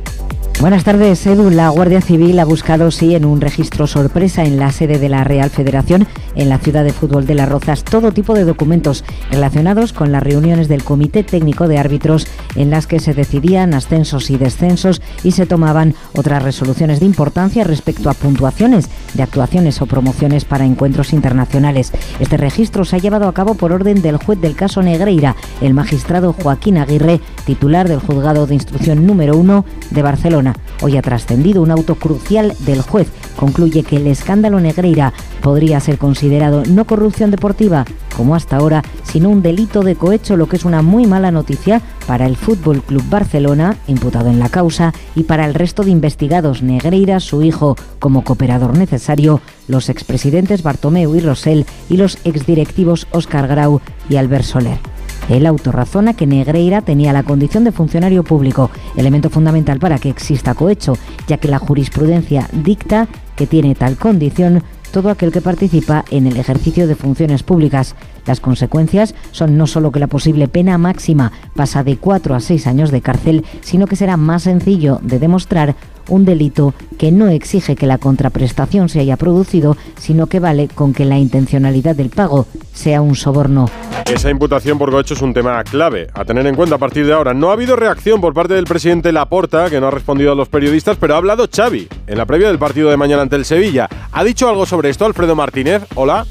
Buenas 0.58 0.84
tardes, 0.84 1.26
Edu. 1.26 1.50
La 1.50 1.68
Guardia 1.68 2.00
Civil 2.00 2.38
ha 2.38 2.46
buscado, 2.46 2.90
sí, 2.90 3.14
en 3.14 3.26
un 3.26 3.42
registro 3.42 3.86
sorpresa 3.86 4.42
en 4.42 4.56
la 4.58 4.72
sede 4.72 4.98
de 4.98 5.10
la 5.10 5.22
Real 5.22 5.50
Federación, 5.50 6.06
en 6.34 6.48
la 6.48 6.56
ciudad 6.56 6.82
de 6.82 6.94
fútbol 6.94 7.26
de 7.26 7.34
Las 7.34 7.50
Rozas, 7.50 7.84
todo 7.84 8.10
tipo 8.10 8.32
de 8.32 8.44
documentos 8.44 9.04
relacionados 9.30 9.92
con 9.92 10.12
las 10.12 10.22
reuniones 10.22 10.66
del 10.68 10.82
Comité 10.82 11.24
Técnico 11.24 11.68
de 11.68 11.76
Árbitros 11.76 12.26
en 12.54 12.70
las 12.70 12.86
que 12.86 13.00
se 13.00 13.12
decidían 13.12 13.74
ascensos 13.74 14.30
y 14.30 14.38
descensos 14.38 15.02
y 15.22 15.32
se 15.32 15.44
tomaban 15.44 15.94
otras 16.14 16.42
resoluciones 16.42 17.00
de 17.00 17.06
importancia 17.06 17.62
respecto 17.62 18.08
a 18.08 18.14
puntuaciones 18.14 18.88
de 19.12 19.22
actuaciones 19.22 19.82
o 19.82 19.86
promociones 19.86 20.46
para 20.46 20.64
encuentros 20.64 21.12
internacionales. 21.12 21.92
Este 22.18 22.38
registro 22.38 22.86
se 22.86 22.96
ha 22.96 23.00
llevado 23.00 23.28
a 23.28 23.34
cabo 23.34 23.56
por 23.56 23.72
orden 23.72 24.00
del 24.00 24.16
juez 24.16 24.40
del 24.40 24.56
caso 24.56 24.82
Negreira, 24.82 25.36
el 25.60 25.74
magistrado 25.74 26.32
Joaquín 26.32 26.78
Aguirre, 26.78 27.20
titular 27.44 27.88
del 27.88 28.00
juzgado 28.00 28.46
de 28.46 28.54
instrucción 28.54 29.06
número 29.06 29.36
uno 29.36 29.66
de 29.90 30.00
Barcelona. 30.00 30.45
Hoy 30.82 30.96
ha 30.96 31.02
trascendido 31.02 31.62
un 31.62 31.70
auto 31.70 31.94
crucial 31.94 32.54
del 32.60 32.82
juez. 32.82 33.08
Concluye 33.36 33.82
que 33.82 33.96
el 33.96 34.06
escándalo 34.06 34.60
Negreira 34.60 35.12
podría 35.42 35.80
ser 35.80 35.98
considerado 35.98 36.62
no 36.64 36.84
corrupción 36.84 37.30
deportiva, 37.30 37.84
como 38.16 38.34
hasta 38.34 38.56
ahora, 38.56 38.82
sino 39.04 39.28
un 39.28 39.42
delito 39.42 39.82
de 39.82 39.94
cohecho, 39.94 40.36
lo 40.36 40.48
que 40.48 40.56
es 40.56 40.64
una 40.64 40.82
muy 40.82 41.06
mala 41.06 41.30
noticia 41.30 41.82
para 42.06 42.26
el 42.26 42.36
Fútbol 42.36 42.82
Club 42.82 43.04
Barcelona, 43.08 43.76
imputado 43.86 44.28
en 44.28 44.38
la 44.38 44.48
causa, 44.48 44.92
y 45.14 45.24
para 45.24 45.44
el 45.44 45.54
resto 45.54 45.82
de 45.82 45.90
investigados, 45.90 46.62
Negreira, 46.62 47.20
su 47.20 47.42
hijo, 47.42 47.76
como 47.98 48.24
cooperador 48.24 48.76
necesario, 48.76 49.40
los 49.68 49.88
expresidentes 49.88 50.62
Bartomeu 50.62 51.14
y 51.14 51.20
Rosell 51.20 51.66
y 51.90 51.96
los 51.96 52.18
exdirectivos 52.24 53.06
Óscar 53.10 53.48
Grau 53.48 53.80
y 54.08 54.16
Albert 54.16 54.44
Soler. 54.44 54.95
El 55.28 55.44
auto 55.46 55.72
razona 55.72 56.14
que 56.14 56.26
Negreira 56.26 56.82
tenía 56.82 57.12
la 57.12 57.24
condición 57.24 57.64
de 57.64 57.72
funcionario 57.72 58.22
público, 58.22 58.70
elemento 58.96 59.28
fundamental 59.28 59.80
para 59.80 59.98
que 59.98 60.08
exista 60.08 60.54
cohecho, 60.54 60.96
ya 61.26 61.38
que 61.38 61.48
la 61.48 61.58
jurisprudencia 61.58 62.48
dicta 62.52 63.08
que 63.34 63.46
tiene 63.46 63.74
tal 63.74 63.96
condición 63.96 64.62
todo 64.92 65.10
aquel 65.10 65.32
que 65.32 65.40
participa 65.42 66.04
en 66.10 66.26
el 66.26 66.36
ejercicio 66.36 66.86
de 66.86 66.94
funciones 66.94 67.42
públicas. 67.42 67.96
Las 68.24 68.40
consecuencias 68.40 69.14
son 69.30 69.58
no 69.58 69.66
solo 69.66 69.92
que 69.92 69.98
la 70.00 70.06
posible 70.06 70.48
pena 70.48 70.78
máxima 70.78 71.32
pasa 71.54 71.84
de 71.84 71.96
4 71.96 72.34
a 72.34 72.40
6 72.40 72.66
años 72.66 72.90
de 72.90 73.02
cárcel, 73.02 73.44
sino 73.60 73.86
que 73.86 73.96
será 73.96 74.16
más 74.16 74.44
sencillo 74.44 74.98
de 75.02 75.18
demostrar 75.18 75.74
un 76.08 76.24
delito 76.24 76.74
que 76.98 77.12
no 77.12 77.28
exige 77.28 77.76
que 77.76 77.86
la 77.86 77.98
contraprestación 77.98 78.88
se 78.88 79.00
haya 79.00 79.16
producido, 79.16 79.76
sino 79.98 80.26
que 80.26 80.40
vale 80.40 80.68
con 80.68 80.92
que 80.92 81.04
la 81.04 81.18
intencionalidad 81.18 81.96
del 81.96 82.10
pago 82.10 82.46
sea 82.72 83.00
un 83.00 83.14
soborno. 83.14 83.66
Esa 84.06 84.30
imputación 84.30 84.78
por 84.78 84.90
cohecho 84.90 85.14
es 85.14 85.22
un 85.22 85.34
tema 85.34 85.62
clave 85.64 86.08
a 86.14 86.24
tener 86.24 86.46
en 86.46 86.54
cuenta 86.54 86.76
a 86.76 86.78
partir 86.78 87.06
de 87.06 87.12
ahora. 87.12 87.34
No 87.34 87.50
ha 87.50 87.54
habido 87.54 87.76
reacción 87.76 88.20
por 88.20 88.34
parte 88.34 88.54
del 88.54 88.64
presidente 88.64 89.12
Laporta, 89.12 89.68
que 89.68 89.80
no 89.80 89.88
ha 89.88 89.90
respondido 89.90 90.32
a 90.32 90.34
los 90.34 90.48
periodistas, 90.48 90.96
pero 90.98 91.14
ha 91.14 91.18
hablado 91.18 91.48
Xavi 91.54 91.88
en 92.06 92.18
la 92.18 92.26
previa 92.26 92.48
del 92.48 92.58
partido 92.58 92.90
de 92.90 92.96
mañana 92.96 93.22
ante 93.22 93.36
el 93.36 93.44
Sevilla. 93.44 93.88
¿Ha 94.12 94.24
dicho 94.24 94.48
algo 94.48 94.66
sobre 94.66 94.90
esto 94.90 95.06
Alfredo 95.06 95.34
Martínez? 95.34 95.82
Hola. 95.94 96.26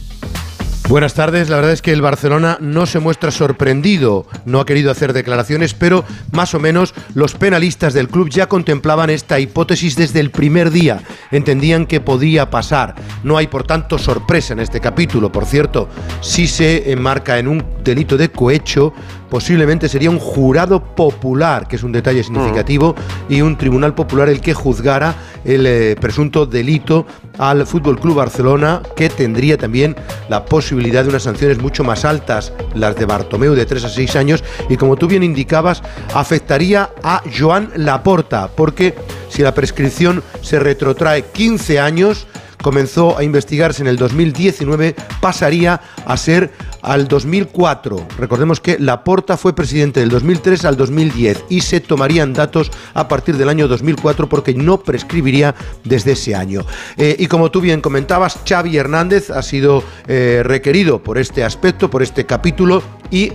Buenas 0.88 1.16
tardes, 1.16 1.50
la 1.50 1.56
verdad 1.56 1.72
es 1.72 1.82
que 1.82 1.92
el 1.92 2.04
Barcelona 2.04 2.60
no 2.62 2.86
se 2.86 3.00
muestra 3.00 3.32
sorprendido, 3.32 4.28
no 4.46 4.60
ha 4.60 4.68
querido 4.68 4.92
hacer 4.92 5.14
declaraciones, 5.14 5.74
pero 5.74 6.06
más 6.32 6.54
o 6.54 6.60
menos 6.60 6.94
los 7.16 7.34
penalistas 7.34 7.96
del 7.96 8.08
club 8.08 8.30
ya 8.30 8.46
contemplaban 8.48 9.10
esta 9.10 9.40
hipótesis 9.40 9.96
desde 9.96 10.20
el 10.20 10.30
primer 10.30 10.70
día, 10.70 11.02
entendían 11.32 11.88
que 11.88 12.02
podía 12.02 12.52
pasar. 12.52 12.94
No 13.24 13.36
hay 13.36 13.48
por 13.48 13.64
tanto 13.64 13.98
sorpresa 13.98 14.54
en 14.54 14.60
este 14.60 14.80
capítulo, 14.80 15.32
por 15.32 15.46
cierto, 15.46 15.90
si 16.22 16.46
se 16.46 16.92
enmarca 16.92 17.40
en 17.40 17.48
un 17.48 17.66
delito 17.84 18.16
de 18.16 18.30
cohecho, 18.30 18.94
posiblemente 19.30 19.90
sería 19.90 20.10
un 20.10 20.20
jurado 20.20 20.84
popular, 20.84 21.68
que 21.68 21.76
es 21.76 21.84
un 21.84 21.92
detalle 21.92 22.24
significativo, 22.24 22.96
y 23.30 23.42
un 23.42 23.58
tribunal 23.58 23.94
popular 23.94 24.30
el 24.30 24.42
que 24.42 24.54
juzgara 24.54 25.16
el 25.44 25.66
eh, 25.66 25.96
presunto 26.00 26.46
delito 26.46 27.06
al 27.38 27.66
Fútbol 27.66 28.00
Club 28.00 28.16
Barcelona, 28.16 28.82
que 28.96 29.10
tendría 29.10 29.58
también 29.58 29.96
la 30.30 30.46
posibilidad 30.46 31.04
de 31.04 31.10
unas 31.10 31.24
sanciones 31.24 31.62
mucho 31.62 31.84
más 31.84 32.06
altas, 32.06 32.54
las 32.74 32.96
de 32.96 33.06
Bartomeu 33.06 33.54
de 33.54 33.66
3 33.66 33.86
a 33.86 33.90
6 33.90 34.16
años, 34.16 34.44
y 34.70 34.78
como 34.78 34.96
tú 34.96 35.08
bien 35.08 35.24
indicabas, 35.24 35.82
afectaría 36.14 36.90
a 37.04 37.22
Joan 37.38 37.72
Laporta, 37.76 38.50
porque 38.56 38.96
si 39.30 39.42
la 39.42 39.54
prescripción 39.54 40.24
se 40.42 40.60
retrotrae 40.60 41.24
15 41.24 41.80
años, 41.80 42.28
comenzó 42.62 43.18
a 43.18 43.24
investigarse 43.24 43.82
en 43.82 43.88
el 43.88 43.98
2019, 43.98 44.96
pasaría 45.22 45.82
a 46.06 46.18
ser 46.18 46.52
al 46.82 47.08
2004. 47.08 48.08
Recordemos 48.18 48.60
que 48.60 48.78
Laporta 48.80 49.38
fue 49.38 49.56
presidente 49.56 50.00
del 50.00 50.10
2003 50.10 50.66
al 50.66 50.78
2010 50.78 51.46
y 51.50 51.62
se 51.62 51.80
tomarían 51.80 52.34
datos 52.34 52.72
a 52.94 53.08
partir 53.08 53.38
del 53.38 53.50
año 53.50 53.68
2004 53.68 54.30
porque 54.30 54.54
no 54.54 54.80
prescribiría 54.82 55.56
desde 55.84 56.14
ese 56.14 56.36
año. 56.36 56.66
Eh, 56.98 57.16
y 57.18 57.28
como 57.28 57.52
tú 57.52 57.62
bien 57.62 57.82
comentabas, 57.82 58.40
Xavi 58.48 58.78
Hernández 58.78 59.30
ha 59.30 59.42
sido 59.42 59.84
eh, 60.08 60.42
requerido 60.44 61.02
por 61.02 61.18
este 61.18 61.44
aspecto, 61.44 61.90
por 61.90 62.04
este 62.04 62.26
capítulo 62.26 62.84
y 63.12 63.34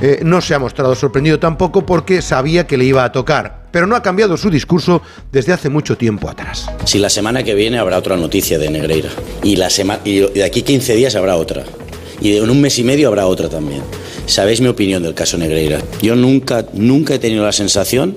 eh, 0.00 0.20
no 0.24 0.40
se 0.40 0.54
ha 0.54 0.58
mostrado 0.58 0.94
sorprendido 0.94 1.38
tampoco 1.38 1.86
porque 1.86 2.22
sabía 2.22 2.66
que 2.66 2.76
le 2.76 2.84
iba 2.84 3.04
a 3.04 3.12
tocar. 3.12 3.67
Pero 3.70 3.86
no 3.86 3.96
ha 3.96 4.02
cambiado 4.02 4.36
su 4.36 4.50
discurso 4.50 5.02
desde 5.30 5.52
hace 5.52 5.68
mucho 5.68 5.96
tiempo 5.96 6.28
atrás. 6.28 6.68
Si 6.84 6.98
la 6.98 7.10
semana 7.10 7.42
que 7.42 7.54
viene 7.54 7.78
habrá 7.78 7.98
otra 7.98 8.16
noticia 8.16 8.58
de 8.58 8.70
Negreira 8.70 9.10
y, 9.42 9.56
la 9.56 9.68
y 10.04 10.20
de 10.20 10.44
aquí 10.44 10.62
15 10.62 10.94
días 10.94 11.14
habrá 11.14 11.36
otra 11.36 11.64
y 12.20 12.36
en 12.36 12.50
un 12.50 12.60
mes 12.60 12.78
y 12.78 12.84
medio 12.84 13.08
habrá 13.08 13.26
otra 13.26 13.48
también. 13.48 13.82
Sabéis 14.26 14.60
mi 14.60 14.68
opinión 14.68 15.02
del 15.02 15.14
caso 15.14 15.38
Negreira. 15.38 15.80
Yo 16.02 16.16
nunca, 16.16 16.66
nunca 16.72 17.14
he 17.14 17.18
tenido 17.18 17.44
la 17.44 17.52
sensación, 17.52 18.16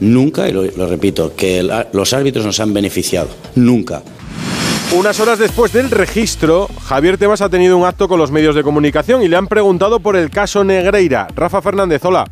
nunca, 0.00 0.48
y 0.48 0.52
lo, 0.52 0.86
repito, 0.86 1.34
que 1.36 1.62
los 1.92 2.12
árbitros 2.12 2.44
nos 2.44 2.60
han 2.60 2.72
beneficiado. 2.72 3.28
Nunca. 3.54 4.02
Unas 4.92 5.18
horas 5.18 5.38
después 5.38 5.72
del 5.72 5.90
registro, 5.90 6.68
Javier 6.84 7.18
Tebas 7.18 7.40
ha 7.40 7.48
tenido 7.48 7.76
un 7.76 7.84
acto 7.84 8.08
con 8.08 8.18
los 8.18 8.30
medios 8.30 8.54
de 8.54 8.62
comunicación 8.62 9.22
y 9.22 9.28
le 9.28 9.36
han 9.36 9.48
preguntado 9.48 10.00
por 10.00 10.16
el 10.16 10.30
caso 10.30 10.62
Negreira. 10.62 11.26
Rafa 11.34 11.60
Fernández, 11.62 12.04
hola. 12.04 12.24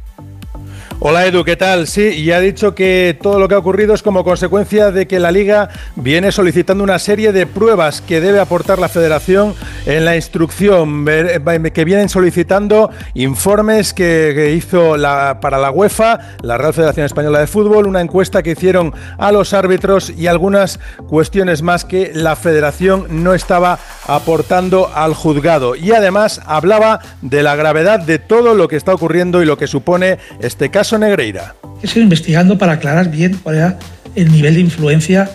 Hola 1.05 1.27
Edu, 1.27 1.43
¿qué 1.43 1.57
tal? 1.57 1.89
Sí, 1.89 2.11
y 2.11 2.31
ha 2.31 2.39
dicho 2.39 2.77
que 2.77 3.19
todo 3.21 3.41
lo 3.41 3.49
que 3.49 3.57
ha 3.57 3.59
ocurrido 3.59 3.93
es 3.93 4.05
como 4.05 4.23
consecuencia 4.23 4.93
de 4.93 5.09
que 5.09 5.19
la 5.19 5.33
liga 5.33 5.69
viene 5.97 6.31
solicitando 6.31 6.85
una 6.85 7.01
serie 7.01 7.33
de 7.33 7.45
pruebas 7.45 8.01
que 8.01 8.21
debe 8.21 8.39
aportar 8.39 8.79
la 8.79 8.89
federación 8.89 9.57
en 9.85 10.05
la 10.05 10.15
instrucción, 10.15 11.05
que 11.05 11.85
vienen 11.85 12.09
solicitando 12.09 12.89
informes 13.15 13.93
que, 13.93 14.55
hizo 14.57 14.95
para 15.41 15.59
la 15.59 15.73
UEFA, 15.73 16.21
la 16.41 16.57
Real 16.57 16.73
Federación 16.73 17.07
Española 17.07 17.41
de 17.41 17.49
Fútbol, 17.49 17.89
una 17.89 18.01
encuesta 18.01 18.45
que 18.45 18.53
hicieron 18.53 18.95
a 19.19 19.33
los 19.33 19.55
árbitros 19.55 20.09
y 20.09 20.29
algunas 20.29 20.79
cuestiones 21.09 21.63
más 21.63 21.85
que 21.85 22.13
la 22.15 22.37
federación 22.37 23.25
no 23.25 23.35
estaba 23.35 23.81
aportando 24.07 24.89
al 24.95 25.15
juzgado. 25.15 25.75
Y 25.75 25.91
además 25.91 26.41
hablaba 26.47 27.01
de 27.23 27.43
la 27.43 27.57
gravedad 27.57 27.99
de 27.99 28.21
todo 28.21 28.55
lo 28.55 28.69
que 28.69 28.77
está 28.77 28.95
ocurriendo 28.95 29.43
y 29.43 29.47
lo 29.47 29.59
que 29.59 29.67
supone 29.67 30.19
este 30.39 30.71
caso 30.71 30.92
Negreira. 30.99 31.55
He 31.83 31.87
sido 31.87 32.03
investigando 32.03 32.59
para 32.59 32.73
aclarar 32.73 33.11
bien 33.11 33.39
cuál 33.43 33.57
era 33.57 33.79
el 34.15 34.31
nivel 34.31 34.55
de 34.55 34.61
influencia 34.61 35.31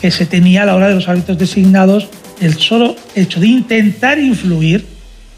que 0.00 0.10
se 0.10 0.26
tenía 0.26 0.62
a 0.62 0.66
la 0.66 0.74
hora 0.74 0.88
de 0.88 0.94
los 0.94 1.08
hábitos 1.08 1.38
designados. 1.38 2.08
El 2.40 2.54
solo 2.54 2.96
hecho 3.14 3.40
de 3.40 3.46
intentar 3.46 4.18
influir 4.18 4.86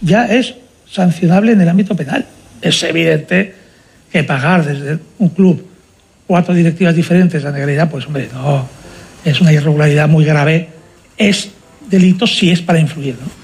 ya 0.01 0.27
es 0.27 0.55
sancionable 0.91 1.53
en 1.53 1.61
el 1.61 1.69
ámbito 1.69 1.95
penal. 1.95 2.27
Es 2.63 2.83
evidente 2.83 3.55
que 4.11 4.25
pagar 4.25 4.65
desde 4.65 4.99
un 5.19 5.29
club 5.29 5.67
cuatro 6.27 6.55
directivas 6.55 6.95
diferentes 6.95 7.45
a 7.45 7.51
Negreira, 7.51 7.89
pues 7.89 8.07
hombre, 8.07 8.29
no, 8.33 8.67
es 9.25 9.41
una 9.41 9.53
irregularidad 9.53 10.09
muy 10.09 10.25
grave. 10.25 10.69
Es 11.17 11.51
delito 11.91 12.27
si 12.27 12.51
es 12.51 12.63
para 12.63 12.79
influir, 12.79 13.17
¿no? 13.21 13.44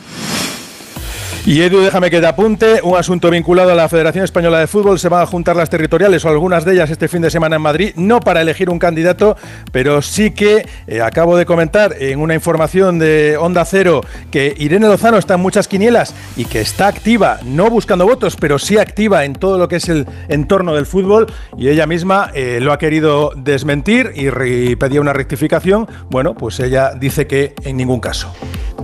Y 1.46 1.62
Edu, 1.62 1.80
déjame 1.80 2.10
que 2.10 2.20
te 2.20 2.26
apunte, 2.26 2.80
un 2.82 2.98
asunto 2.98 3.30
vinculado 3.30 3.72
a 3.72 3.74
la 3.74 3.88
Federación 3.88 4.24
Española 4.24 4.58
de 4.58 4.66
Fútbol, 4.66 4.98
se 4.98 5.08
van 5.08 5.22
a 5.22 5.26
juntar 5.26 5.56
las 5.56 5.70
territoriales 5.70 6.22
o 6.24 6.28
algunas 6.28 6.66
de 6.66 6.74
ellas 6.74 6.90
este 6.90 7.08
fin 7.08 7.22
de 7.22 7.30
semana 7.30 7.56
en 7.56 7.62
Madrid, 7.62 7.92
no 7.96 8.20
para 8.20 8.42
elegir 8.42 8.68
un 8.68 8.78
candidato, 8.78 9.38
pero 9.72 10.02
sí 10.02 10.32
que 10.32 10.68
eh, 10.86 11.00
acabo 11.00 11.38
de 11.38 11.46
comentar 11.46 11.96
en 11.98 12.20
una 12.20 12.34
información 12.34 12.98
de 12.98 13.38
Onda 13.38 13.64
Cero 13.64 14.02
que 14.30 14.54
Irene 14.58 14.86
Lozano 14.86 15.16
está 15.16 15.34
en 15.34 15.40
muchas 15.40 15.66
quinielas 15.66 16.14
y 16.36 16.44
que 16.44 16.60
está 16.60 16.88
activa, 16.88 17.40
no 17.42 17.70
buscando 17.70 18.06
votos, 18.06 18.36
pero 18.36 18.58
sí 18.58 18.76
activa 18.76 19.24
en 19.24 19.32
todo 19.32 19.56
lo 19.56 19.66
que 19.66 19.76
es 19.76 19.88
el 19.88 20.06
entorno 20.28 20.74
del 20.74 20.84
fútbol 20.84 21.26
y 21.56 21.70
ella 21.70 21.86
misma 21.86 22.30
eh, 22.34 22.58
lo 22.60 22.70
ha 22.70 22.78
querido 22.78 23.32
desmentir 23.34 24.12
y, 24.14 24.28
y 24.70 24.76
pedía 24.76 25.00
una 25.00 25.14
rectificación. 25.14 25.88
Bueno, 26.10 26.34
pues 26.34 26.60
ella 26.60 26.92
dice 26.94 27.26
que 27.26 27.54
en 27.64 27.78
ningún 27.78 28.00
caso. 28.00 28.30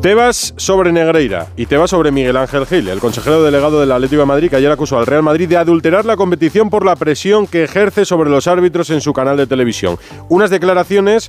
Tebas 0.01 0.55
sobre 0.57 0.93
Negreira 0.93 1.47
y 1.57 1.67
Tebas 1.67 1.91
sobre 1.91 2.13
Miguel 2.13 2.37
Ángel 2.37 2.56
Gil, 2.65 2.89
el 2.89 3.01
consejero 3.01 3.43
delegado 3.43 3.81
del 3.81 3.93
Atlético 3.93 4.21
de 4.21 4.27
Madrid 4.27 4.49
que 4.49 4.57
ayer 4.57 4.71
acusó 4.71 4.99
al 4.99 5.07
Real 5.07 5.23
Madrid 5.23 5.49
de 5.49 5.59
adulterar 5.59 6.07
la 6.07 6.17
competición 6.17 6.71
por 6.71 6.87
la 6.87 6.97
presión 6.97 7.47
que 7.47 7.65
ejerce 7.65 8.05
sobre 8.05 8.31
los 8.31 8.47
árbitros 8.47 8.89
en 8.91 9.01
su 9.01 9.13
canal 9.13 9.37
de 9.37 9.47
televisión. 9.47 9.99
Unas 10.29 10.49
declaraciones, 10.49 11.29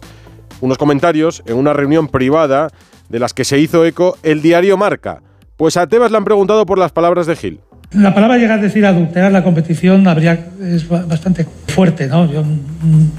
unos 0.61 0.77
comentarios 0.77 1.43
en 1.47 1.57
una 1.57 1.73
reunión 1.73 2.07
privada 2.07 2.69
de 3.09 3.19
las 3.19 3.33
que 3.33 3.43
se 3.43 3.59
hizo 3.59 3.83
eco 3.83 4.17
el 4.23 4.41
diario 4.41 4.77
Marca. 4.77 5.21
Pues 5.57 5.75
a 5.75 5.87
Tebas 5.87 6.11
le 6.11 6.17
han 6.17 6.25
preguntado 6.25 6.65
por 6.65 6.77
las 6.77 6.91
palabras 6.91 7.25
de 7.25 7.35
Gil. 7.35 7.59
La 7.91 8.13
palabra 8.13 8.37
llegar 8.37 8.59
a 8.59 8.61
decir 8.61 8.85
adulterar 8.85 9.31
la 9.31 9.43
competición 9.43 10.07
habría, 10.07 10.47
es 10.61 10.87
bastante 10.87 11.45
fuerte, 11.67 12.07
¿no? 12.07 12.31
Yo 12.31 12.43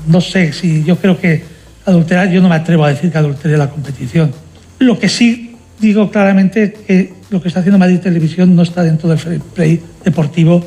no 0.07 0.21
sé 0.21 0.53
si 0.53 0.85
yo 0.85 0.97
creo 0.97 1.19
que 1.21 1.43
adulterar, 1.85 2.31
yo 2.31 2.41
no 2.41 2.49
me 2.49 2.55
atrevo 2.55 2.85
a 2.85 2.89
decir 2.89 3.11
que 3.11 3.19
adulteré 3.19 3.59
la 3.59 3.69
competición 3.69 4.33
lo 4.79 4.99
que 4.99 5.09
sí 5.09 5.57
digo 5.81 6.11
claramente 6.11 6.73
que 6.73 7.13
lo 7.31 7.41
que 7.41 7.49
está 7.49 7.61
haciendo 7.61 7.79
Madrid 7.79 7.99
Televisión 7.99 8.55
no 8.55 8.63
está 8.63 8.83
dentro 8.83 9.09
del 9.09 9.19
free 9.19 9.39
play 9.39 9.81
deportivo 10.05 10.65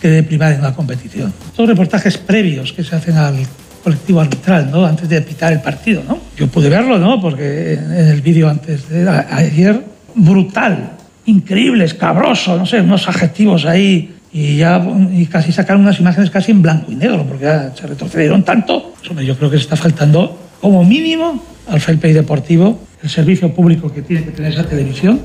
que 0.00 0.08
debe 0.08 0.22
primar 0.24 0.52
en 0.52 0.62
la 0.62 0.74
competición. 0.74 1.32
Son 1.56 1.66
reportajes 1.66 2.18
previos 2.18 2.72
que 2.72 2.84
se 2.84 2.94
hacen 2.94 3.16
al 3.16 3.36
colectivo 3.82 4.20
arbitral, 4.20 4.70
¿no? 4.70 4.84
Antes 4.84 5.08
de 5.08 5.20
pitar 5.22 5.52
el 5.52 5.60
partido, 5.60 6.02
¿no? 6.06 6.18
Yo 6.36 6.46
pude 6.48 6.68
verlo, 6.68 6.98
¿no? 6.98 7.20
Porque 7.20 7.74
en 7.74 8.08
el 8.08 8.20
vídeo 8.20 8.48
antes 8.48 8.88
de 8.88 9.08
ayer, 9.08 9.82
brutal, 10.14 10.92
increíble, 11.26 11.84
escabroso, 11.84 12.56
no 12.56 12.66
sé, 12.66 12.80
unos 12.80 13.08
adjetivos 13.08 13.64
ahí 13.66 14.14
y 14.32 14.56
ya 14.56 14.84
y 15.12 15.26
casi 15.26 15.52
sacaron 15.52 15.82
unas 15.82 16.00
imágenes 16.00 16.30
casi 16.30 16.50
en 16.50 16.60
blanco 16.60 16.90
y 16.90 16.96
negro 16.96 17.24
porque 17.26 17.44
ya 17.44 17.72
se 17.74 17.86
retrocedieron 17.86 18.42
tanto. 18.42 18.94
Yo 19.24 19.36
creo 19.36 19.50
que 19.50 19.58
se 19.58 19.64
está 19.64 19.76
faltando 19.76 20.38
como 20.60 20.84
mínimo 20.84 21.42
al 21.68 21.80
fair 21.80 21.98
play 21.98 22.12
deportivo 22.12 22.80
el 23.02 23.10
servicio 23.10 23.52
público 23.52 23.92
que 23.92 24.02
tiene 24.02 24.24
que 24.24 24.30
tener 24.30 24.52
esa 24.52 24.64
televisión. 24.64 25.20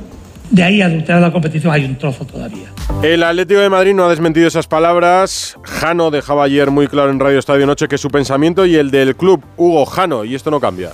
De 0.52 0.64
ahí 0.64 0.82
a 0.82 0.88
adulterar 0.88 1.22
la 1.22 1.32
competición 1.32 1.74
hay 1.74 1.86
un 1.86 1.96
trozo 1.98 2.26
todavía. 2.26 2.70
El 3.04 3.24
Atlético 3.24 3.60
de 3.60 3.70
Madrid 3.70 3.94
no 3.94 4.06
ha 4.06 4.10
desmentido 4.10 4.48
esas 4.48 4.68
palabras. 4.68 5.58
Jano 5.64 6.10
dejaba 6.10 6.46
ayer 6.46 6.72
muy 6.72 6.88
claro 6.88 7.12
en 7.12 7.20
Radio 7.20 7.38
Estadio 7.38 7.66
Noche 7.68 7.88
que 7.88 7.98
su 7.98 8.10
pensamiento 8.10 8.66
y 8.66 8.76
el 8.76 8.90
del 8.90 9.16
club 9.16 9.44
Hugo 9.58 9.86
Jano, 9.86 10.26
y 10.26 10.34
esto 10.34 10.50
no 10.50 10.60
cambia. 10.60 10.90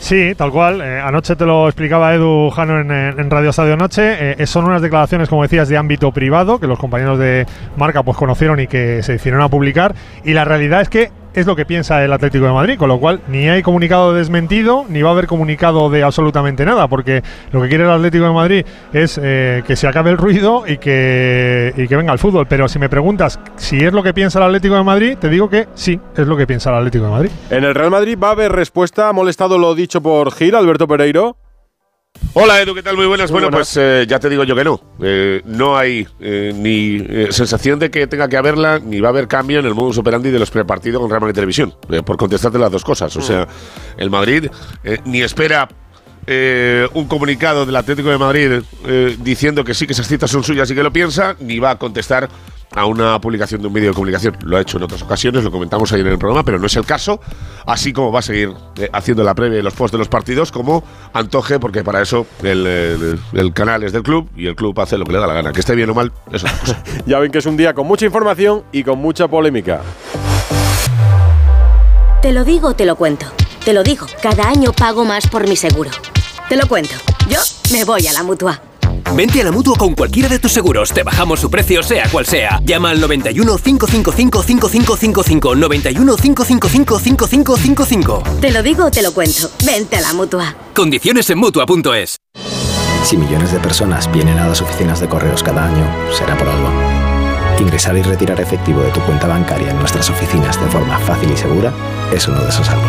Sí, 0.00 0.34
tal 0.36 0.50
cual. 0.50 0.82
Eh, 0.82 1.00
anoche 1.00 1.34
te 1.34 1.46
lo 1.46 1.66
explicaba 1.66 2.14
Edu 2.14 2.50
Jano 2.50 2.78
en, 2.80 3.30
Radio 3.30 3.50
Estadio 3.50 3.76
Noche. 3.76 4.42
Eh, 4.42 4.46
son 4.46 4.66
unas 4.66 4.82
declaraciones, 4.82 5.30
como 5.30 5.42
decías, 5.42 5.68
de 5.68 5.78
ámbito 5.78 6.12
privado 6.12 6.60
que 6.60 6.66
los 6.66 6.78
compañeros 6.78 7.18
de 7.18 7.46
marca 7.78 8.02
pues 8.02 8.18
conocieron 8.18 8.60
y 8.60 8.66
que 8.66 9.02
se 9.02 9.12
decidieron 9.12 9.40
a 9.40 9.48
publicar. 9.48 9.94
Y 10.22 10.34
la 10.34 10.44
realidad 10.44 10.82
es 10.82 10.90
que 10.90 11.10
es 11.34 11.46
lo 11.46 11.56
que 11.56 11.66
piensa 11.66 12.04
el 12.04 12.12
Atlético 12.12 12.46
de 12.46 12.52
Madrid, 12.52 12.78
con 12.78 12.88
lo 12.88 12.98
cual 12.98 13.20
ni 13.28 13.48
hay 13.48 13.62
comunicado 13.62 14.14
desmentido, 14.14 14.84
ni 14.88 15.02
va 15.02 15.10
a 15.10 15.12
haber 15.12 15.26
comunicado 15.26 15.90
de 15.90 16.02
absolutamente 16.02 16.64
nada, 16.64 16.88
porque 16.88 17.22
lo 17.52 17.62
que 17.62 17.68
quiere 17.68 17.84
el 17.84 17.90
Atlético 17.90 18.24
de 18.24 18.32
Madrid 18.32 18.66
es 18.92 19.20
eh, 19.22 19.62
que 19.66 19.76
se 19.76 19.88
acabe 19.88 20.10
el 20.10 20.18
ruido 20.18 20.64
y 20.66 20.78
que, 20.78 21.72
y 21.76 21.88
que 21.88 21.96
venga 21.96 22.12
el 22.12 22.18
fútbol. 22.18 22.46
Pero 22.46 22.68
si 22.68 22.78
me 22.78 22.88
preguntas 22.88 23.40
si 23.56 23.84
es 23.84 23.92
lo 23.92 24.02
que 24.02 24.14
piensa 24.14 24.38
el 24.38 24.46
Atlético 24.46 24.76
de 24.76 24.84
Madrid, 24.84 25.16
te 25.18 25.28
digo 25.28 25.48
que 25.48 25.68
sí, 25.74 26.00
es 26.16 26.26
lo 26.26 26.36
que 26.36 26.46
piensa 26.46 26.70
el 26.70 26.76
Atlético 26.76 27.04
de 27.06 27.10
Madrid. 27.10 27.30
En 27.50 27.64
el 27.64 27.74
Real 27.74 27.90
Madrid 27.90 28.18
va 28.22 28.28
a 28.28 28.32
haber 28.32 28.52
respuesta, 28.52 29.08
ha 29.08 29.12
molestado 29.12 29.58
lo 29.58 29.74
dicho 29.74 30.00
por 30.00 30.32
Gil, 30.32 30.54
Alberto 30.54 30.86
Pereiro. 30.86 31.36
Hola 32.36 32.60
Edu, 32.60 32.74
¿qué 32.74 32.82
tal? 32.82 32.96
Muy 32.96 33.06
buenas. 33.06 33.30
bueno, 33.30 33.48
pues 33.48 33.76
eh, 33.76 34.06
ya 34.08 34.18
te 34.18 34.28
digo 34.28 34.42
yo 34.42 34.56
que 34.56 34.64
no. 34.64 34.80
Eh, 35.00 35.40
no 35.44 35.76
hay 35.76 36.04
eh, 36.18 36.52
ni 36.52 36.98
sensación 37.32 37.78
de 37.78 37.92
que 37.92 38.08
tenga 38.08 38.28
que 38.28 38.36
haberla, 38.36 38.80
ni 38.80 39.00
va 39.00 39.08
a 39.08 39.10
haber 39.10 39.28
cambio 39.28 39.60
en 39.60 39.66
el 39.66 39.74
modus 39.74 39.98
operandi 39.98 40.30
de 40.30 40.40
los 40.40 40.50
prepartidos 40.50 41.00
con 41.00 41.08
Real 41.08 41.20
Madrid 41.20 41.36
Televisión. 41.36 41.74
por 42.04 42.16
contestarte 42.16 42.58
las 42.58 42.72
dos 42.72 42.82
cosas. 42.82 43.14
O 43.16 43.22
sea, 43.22 43.46
el 43.96 44.10
Madrid 44.10 44.46
ni 45.04 45.22
espera 45.22 45.68
un 46.94 47.06
comunicado 47.06 47.66
del 47.66 47.76
Atlético 47.76 48.08
de 48.10 48.18
Madrid 48.18 48.50
diciendo 49.20 49.62
que 49.62 49.72
sí, 49.72 49.86
que 49.86 49.92
esas 49.92 50.08
citas 50.08 50.28
son 50.28 50.42
suyas 50.42 50.68
y 50.70 50.74
que 50.74 50.82
lo 50.82 50.92
piensa, 50.92 51.36
ni 51.38 51.60
va 51.60 51.70
a 51.70 51.78
contestar 51.78 52.28
a 52.74 52.86
una 52.86 53.20
publicación 53.20 53.60
de 53.60 53.68
un 53.68 53.72
medio 53.72 53.90
de 53.90 53.94
comunicación. 53.94 54.36
Lo 54.42 54.56
ha 54.56 54.60
hecho 54.60 54.76
en 54.76 54.84
otras 54.84 55.02
ocasiones, 55.02 55.44
lo 55.44 55.50
comentamos 55.50 55.92
ayer 55.92 56.06
en 56.06 56.12
el 56.12 56.18
programa, 56.18 56.44
pero 56.44 56.58
no 56.58 56.66
es 56.66 56.76
el 56.76 56.84
caso. 56.84 57.20
Así 57.66 57.92
como 57.92 58.12
va 58.12 58.18
a 58.18 58.22
seguir 58.22 58.52
eh, 58.76 58.88
haciendo 58.92 59.22
la 59.22 59.34
previa 59.34 59.58
y 59.58 59.62
los 59.62 59.74
posts 59.74 59.92
de 59.92 59.98
los 59.98 60.08
partidos 60.08 60.52
como 60.52 60.84
antoje, 61.12 61.58
porque 61.58 61.84
para 61.84 62.02
eso 62.02 62.26
el, 62.42 63.52
canal 63.54 63.82
es 63.84 63.92
del 63.92 64.02
club 64.02 64.28
y 64.36 64.46
el 64.46 64.56
club 64.56 64.78
hace 64.80 64.98
lo 64.98 65.04
que 65.04 65.12
le 65.12 65.18
da 65.18 65.26
la 65.26 65.34
gana. 65.34 65.52
Que 65.52 65.60
esté 65.60 65.74
bien 65.74 65.90
o 65.90 65.94
mal, 65.94 66.12
eso 66.32 66.46
es 66.46 66.76
ya 67.06 67.18
ven 67.18 67.30
que 67.30 67.38
es 67.38 67.46
un 67.46 67.56
día 67.56 67.74
con 67.74 67.86
mucha 67.86 68.06
información 68.06 68.64
y 68.72 68.82
con 68.82 68.98
mucha 68.98 69.28
polémica. 69.28 69.82
Te 72.22 72.32
lo 72.32 72.44
digo, 72.44 72.74
te 72.74 72.86
lo 72.86 72.96
cuento. 72.96 73.26
Te 73.64 73.72
lo 73.72 73.82
digo, 73.82 74.06
cada 74.22 74.48
año 74.48 74.72
pago 74.72 75.04
más 75.04 75.26
por 75.28 75.48
mi 75.48 75.56
seguro. 75.56 75.90
Te 76.48 76.56
lo 76.56 76.66
cuento. 76.66 76.94
Yo 77.28 77.40
me 77.72 77.84
voy 77.84 78.06
a 78.06 78.12
la 78.12 78.22
mutua. 78.22 78.60
Vente 79.14 79.40
a 79.40 79.44
la 79.44 79.52
mutua 79.52 79.76
con 79.76 79.94
cualquiera 79.94 80.28
de 80.28 80.38
tus 80.38 80.52
seguros. 80.52 80.92
Te 80.92 81.02
bajamos 81.02 81.40
su 81.40 81.50
precio, 81.50 81.82
sea 81.82 82.08
cual 82.10 82.26
sea. 82.26 82.60
Llama 82.64 82.90
al 82.90 83.00
91 83.00 83.58
555 83.58 84.42
5555. 84.42 85.54
91 85.54 86.16
555 86.16 86.98
5555. 86.98 88.22
Te 88.40 88.50
lo 88.50 88.62
digo 88.62 88.86
o 88.86 88.90
te 88.90 89.02
lo 89.02 89.12
cuento. 89.12 89.50
Vente 89.64 89.96
a 89.96 90.00
la 90.00 90.12
mutua. 90.12 90.54
Condiciones 90.74 91.28
en 91.30 91.38
mutua.es. 91.38 92.16
Si 93.04 93.16
millones 93.18 93.52
de 93.52 93.60
personas 93.60 94.10
vienen 94.10 94.38
a 94.38 94.48
las 94.48 94.62
oficinas 94.62 94.98
de 94.98 95.08
correos 95.08 95.42
cada 95.42 95.66
año, 95.66 95.86
será 96.10 96.38
por 96.38 96.48
algo. 96.48 96.70
Ingresar 97.60 97.96
y 97.96 98.02
retirar 98.02 98.40
efectivo 98.40 98.80
de 98.80 98.90
tu 98.90 99.00
cuenta 99.00 99.26
bancaria 99.26 99.70
en 99.70 99.78
nuestras 99.78 100.08
oficinas 100.10 100.58
de 100.60 100.66
forma 100.70 100.98
fácil 101.00 101.30
y 101.30 101.36
segura 101.36 101.72
es 102.12 102.26
uno 102.26 102.42
de 102.42 102.48
esos 102.48 102.68
algo. 102.68 102.88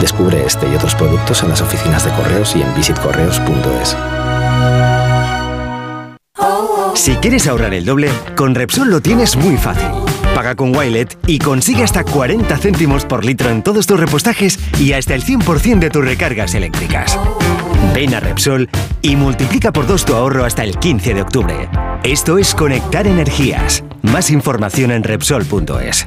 Descubre 0.00 0.44
este 0.46 0.68
y 0.68 0.74
otros 0.74 0.94
productos 0.94 1.42
en 1.42 1.50
las 1.50 1.60
oficinas 1.60 2.04
de 2.04 2.10
correos 2.12 2.54
y 2.56 2.62
en 2.62 2.74
visitcorreos.es. 2.74 3.96
Si 6.94 7.16
quieres 7.16 7.46
ahorrar 7.46 7.74
el 7.74 7.84
doble, 7.84 8.10
con 8.36 8.54
Repsol 8.54 8.90
lo 8.90 9.00
tienes 9.00 9.36
muy 9.36 9.56
fácil. 9.56 9.88
Paga 10.34 10.54
con 10.54 10.74
Wilet 10.74 11.18
y 11.26 11.38
consigue 11.38 11.82
hasta 11.82 12.04
40 12.04 12.56
céntimos 12.58 13.04
por 13.04 13.24
litro 13.24 13.50
en 13.50 13.62
todos 13.62 13.86
tus 13.86 13.98
repostajes 13.98 14.58
y 14.78 14.92
hasta 14.92 15.14
el 15.14 15.24
100% 15.24 15.78
de 15.78 15.90
tus 15.90 16.04
recargas 16.04 16.54
eléctricas. 16.54 17.18
Ven 17.94 18.14
a 18.14 18.20
Repsol 18.20 18.68
y 19.02 19.16
multiplica 19.16 19.72
por 19.72 19.86
dos 19.86 20.04
tu 20.04 20.14
ahorro 20.14 20.44
hasta 20.44 20.64
el 20.64 20.78
15 20.78 21.14
de 21.14 21.22
octubre. 21.22 21.68
Esto 22.04 22.38
es 22.38 22.54
Conectar 22.54 23.06
Energías. 23.06 23.84
Más 24.02 24.30
información 24.30 24.90
en 24.90 25.02
Repsol.es. 25.02 26.06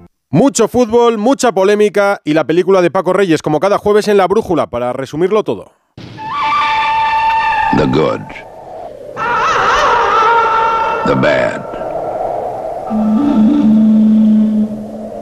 Mucho 0.33 0.69
fútbol, 0.69 1.17
mucha 1.17 1.51
polémica 1.51 2.21
y 2.23 2.33
la 2.33 2.45
película 2.45 2.81
de 2.81 2.89
Paco 2.89 3.11
Reyes, 3.11 3.41
como 3.41 3.59
cada 3.59 3.77
jueves 3.77 4.07
en 4.07 4.15
La 4.15 4.27
Brújula, 4.27 4.67
para 4.67 4.93
resumirlo 4.93 5.43
todo. 5.43 5.73
The 7.75 7.85
good. 7.87 8.21
The 11.05 11.15
bad. 11.15 11.61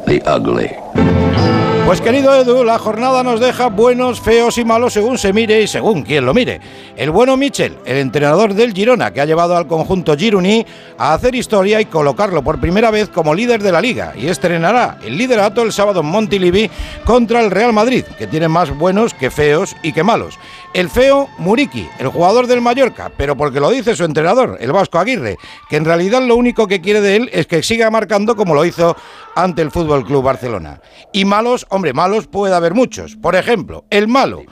The 0.06 0.22
ugly. 0.28 1.59
Pues 1.90 2.02
querido 2.02 2.36
Edu, 2.36 2.64
la 2.64 2.78
jornada 2.78 3.24
nos 3.24 3.40
deja 3.40 3.66
buenos, 3.70 4.22
feos 4.22 4.60
y 4.60 4.64
malos 4.64 4.94
según 4.94 5.18
se 5.18 5.34
mire 5.34 5.64
y 5.64 5.68
según 5.68 6.04
quien 6.04 6.24
lo 6.24 6.36
mire. 6.36 6.62
El 6.96 7.10
bueno 7.10 7.36
Michel, 7.36 7.80
el 7.84 7.98
entrenador 7.98 8.54
del 8.54 8.74
Girona, 8.74 9.12
que 9.12 9.22
ha 9.22 9.26
llevado 9.26 9.58
al 9.58 9.66
conjunto 9.66 10.16
Gironí 10.16 10.68
a 11.00 11.16
hacer 11.16 11.34
historia 11.34 11.82
y 11.82 11.86
colocarlo 11.86 12.44
por 12.44 12.60
primera 12.60 12.92
vez 12.92 13.10
como 13.10 13.34
líder 13.34 13.64
de 13.64 13.72
la 13.72 13.82
liga 13.82 14.14
y 14.16 14.28
estrenará 14.28 15.00
el 15.04 15.18
liderato 15.18 15.64
el 15.64 15.74
sábado 15.74 16.02
en 16.02 16.06
Montilivi 16.06 16.70
contra 17.06 17.42
el 17.42 17.50
Real 17.50 17.74
Madrid, 17.74 18.06
que 18.20 18.28
tiene 18.28 18.48
más 18.48 18.70
buenos 18.70 19.16
que 19.16 19.32
feos 19.32 19.76
y 19.82 19.92
que 19.92 20.04
malos. 20.04 20.38
El 20.72 20.90
feo 20.90 21.28
Muriki, 21.40 21.90
el 21.98 22.10
jugador 22.10 22.46
del 22.46 22.62
Mallorca, 22.62 23.12
pero 23.18 23.36
porque 23.36 23.60
lo 23.60 23.72
dice 23.72 23.96
su 23.96 24.04
entrenador, 24.04 24.58
el 24.60 24.72
Vasco 24.72 25.00
Aguirre, 25.00 25.38
que 25.68 25.78
en 25.78 25.86
realidad 25.86 26.22
lo 26.22 26.36
único 26.36 26.68
que 26.68 26.80
quiere 26.80 27.02
de 27.02 27.16
él 27.16 27.30
es 27.34 27.48
que 27.48 27.64
siga 27.64 27.90
marcando 27.90 28.36
como 28.36 28.54
lo 28.54 28.64
hizo 28.64 28.96
ante 29.36 29.64
el 29.64 29.72
Fútbol 29.72 30.06
Club 30.06 30.24
Barcelona. 30.24 30.80
Y 31.12 31.26
malos, 31.26 31.66
hombre, 31.70 31.94
malos 31.94 32.28
puede 32.28 32.54
haber 32.54 32.76
muchos. 32.76 33.16
Por 33.16 33.36
ejemplo, 33.36 33.86
el 33.90 34.08
malo. 34.08 34.44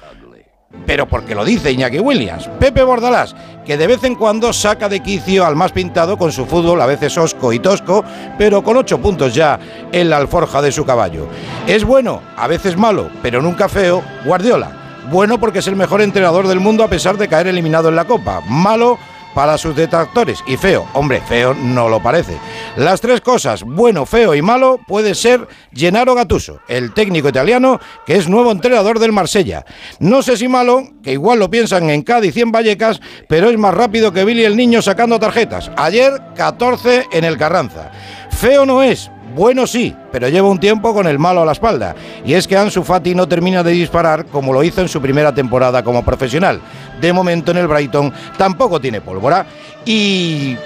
Pero 0.87 1.07
porque 1.07 1.35
lo 1.35 1.45
dice 1.45 1.71
Iñaki 1.71 1.99
Williams, 1.99 2.49
Pepe 2.59 2.83
Bordalás, 2.83 3.35
que 3.65 3.77
de 3.77 3.87
vez 3.87 4.03
en 4.03 4.15
cuando 4.15 4.53
saca 4.53 4.89
de 4.89 5.01
quicio 5.01 5.45
al 5.45 5.55
más 5.55 5.71
pintado 5.71 6.17
con 6.17 6.31
su 6.31 6.45
fútbol, 6.45 6.81
a 6.81 6.87
veces 6.87 7.15
osco 7.17 7.53
y 7.53 7.59
tosco, 7.59 8.03
pero 8.39 8.63
con 8.63 8.75
ocho 8.75 8.99
puntos 8.99 9.35
ya 9.35 9.59
en 9.91 10.09
la 10.09 10.17
alforja 10.17 10.61
de 10.61 10.71
su 10.71 10.83
caballo. 10.83 11.27
Es 11.67 11.83
bueno, 11.83 12.21
a 12.35 12.47
veces 12.47 12.75
malo, 12.75 13.09
pero 13.21 13.41
nunca 13.41 13.69
feo, 13.69 14.03
Guardiola. 14.25 14.86
Bueno 15.09 15.39
porque 15.39 15.59
es 15.59 15.67
el 15.67 15.75
mejor 15.77 16.01
entrenador 16.01 16.47
del 16.47 16.59
mundo 16.59 16.83
a 16.83 16.89
pesar 16.89 17.17
de 17.17 17.29
caer 17.29 17.47
eliminado 17.47 17.87
en 17.87 17.95
la 17.95 18.05
Copa. 18.05 18.41
Malo 18.41 18.99
para 19.37 19.57
sus 19.57 19.75
detractores. 19.75 20.43
Y 20.47 20.57
feo, 20.57 20.87
hombre, 20.93 21.21
feo 21.21 21.53
no 21.53 21.87
lo 21.87 22.01
parece. 22.01 22.37
Las 22.75 23.01
tres 23.01 23.21
cosas, 23.21 23.63
bueno, 23.63 24.05
feo 24.05 24.33
y 24.33 24.41
malo, 24.41 24.79
puede 24.87 25.13
ser 25.13 25.47
Gennaro 25.71 26.15
Gattuso, 26.15 26.59
el 26.67 26.91
técnico 26.91 27.29
italiano 27.29 27.79
que 28.05 28.15
es 28.15 28.27
nuevo 28.27 28.51
entrenador 28.51 28.97
del 28.97 29.11
Marsella. 29.11 29.63
No 29.99 30.23
sé 30.23 30.37
si 30.37 30.47
malo, 30.47 30.89
que 31.03 31.11
igual 31.11 31.37
lo 31.37 31.51
piensan 31.51 31.89
en 31.91 32.01
Cádiz 32.01 32.35
y 32.35 32.41
en 32.41 32.51
Vallecas, 32.51 32.99
pero 33.29 33.49
es 33.49 33.57
más 33.57 33.75
rápido 33.75 34.11
que 34.11 34.25
Billy 34.25 34.43
el 34.43 34.57
niño 34.57 34.81
sacando 34.81 35.19
tarjetas. 35.19 35.71
Ayer 35.77 36.19
14 36.35 37.05
en 37.11 37.23
el 37.23 37.37
Carranza. 37.37 37.91
Feo 38.31 38.65
no 38.65 38.83
es, 38.83 39.11
bueno 39.37 39.67
sí, 39.67 39.95
pero 40.11 40.27
lleva 40.27 40.49
un 40.49 40.59
tiempo 40.59 40.93
con 40.93 41.07
el 41.07 41.19
malo 41.19 41.43
a 41.43 41.45
la 41.45 41.51
espalda. 41.51 41.95
Y 42.25 42.33
es 42.33 42.47
que 42.47 42.57
Ansu 42.57 42.83
Fati 42.83 43.13
no 43.13 43.27
termina 43.27 43.63
de 43.63 43.71
disparar 43.71 44.25
como 44.25 44.51
lo 44.51 44.63
hizo 44.63 44.81
en 44.81 44.89
su 44.89 44.99
primera 44.99 45.33
temporada 45.33 45.83
como 45.83 46.03
profesional. 46.03 46.59
De 46.99 47.13
momento 47.13 47.51
en 47.51 47.57
el 47.57 47.67
Brighton 47.67 48.11
tampoco 48.37 48.81
tiene 48.81 48.99
pólvora. 48.99 49.45
Y 49.85 50.57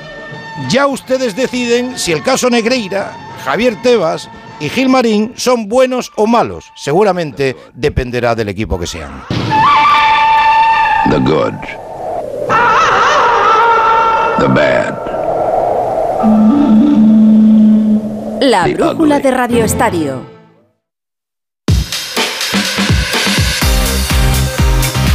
ya 0.70 0.88
ustedes 0.88 1.36
deciden 1.36 2.00
si 2.00 2.14
el 2.14 2.24
caso 2.24 2.50
Negreira, 2.50 3.12
Javier 3.44 3.76
Tebas 3.84 4.30
y 4.62 4.70
Gil 4.70 4.88
Marín 4.88 5.34
son 5.36 5.68
buenos 5.68 6.12
o 6.16 6.26
malos. 6.26 6.72
Seguramente 6.76 7.58
dependerá 7.74 8.36
del 8.36 8.50
equipo 8.50 8.80
que 8.80 8.88
sean. 8.88 9.24
The 11.10 11.20
good. 11.20 11.56
The 14.40 14.48
bad. 14.48 16.81
La 18.44 18.66
brújula 18.66 19.20
de 19.20 19.30
Radio 19.30 19.64
Estadio. 19.64 20.26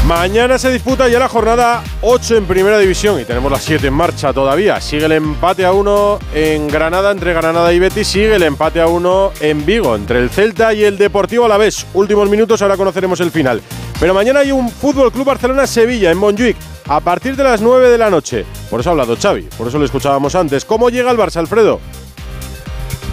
Mañana 0.06 0.58
se 0.58 0.70
disputa 0.70 1.08
ya 1.08 1.18
la 1.18 1.28
jornada 1.28 1.82
8 2.02 2.36
en 2.36 2.44
Primera 2.44 2.78
División 2.78 3.20
y 3.20 3.24
tenemos 3.24 3.50
las 3.50 3.64
7 3.64 3.88
en 3.88 3.94
marcha 3.94 4.32
todavía. 4.32 4.80
Sigue 4.80 5.06
el 5.06 5.10
empate 5.10 5.64
a 5.64 5.72
1 5.72 6.20
en 6.34 6.68
Granada 6.68 7.10
entre 7.10 7.34
Granada 7.34 7.72
y 7.72 7.80
Betis, 7.80 8.06
sigue 8.06 8.36
el 8.36 8.44
empate 8.44 8.80
a 8.80 8.86
1 8.86 9.32
en 9.40 9.66
Vigo 9.66 9.96
entre 9.96 10.20
el 10.20 10.30
Celta 10.30 10.72
y 10.72 10.84
el 10.84 10.96
Deportivo 10.96 11.46
Alavés. 11.46 11.84
Últimos 11.94 12.30
minutos, 12.30 12.62
ahora 12.62 12.76
conoceremos 12.76 13.18
el 13.18 13.32
final. 13.32 13.60
Pero 13.98 14.14
mañana 14.14 14.38
hay 14.38 14.52
un 14.52 14.70
Fútbol 14.70 15.10
Club 15.10 15.26
Barcelona-Sevilla 15.26 16.12
en 16.12 16.18
Montjuic 16.18 16.56
a 16.86 17.00
partir 17.00 17.34
de 17.34 17.42
las 17.42 17.60
9 17.60 17.88
de 17.88 17.98
la 17.98 18.08
noche. 18.08 18.46
Por 18.70 18.78
eso 18.78 18.90
ha 18.90 18.92
hablado 18.92 19.16
Xavi, 19.16 19.48
por 19.58 19.66
eso 19.66 19.80
lo 19.80 19.84
escuchábamos 19.84 20.36
antes. 20.36 20.64
¿Cómo 20.64 20.90
llega 20.90 21.10
el 21.10 21.18
Barça, 21.18 21.38
Alfredo? 21.38 21.80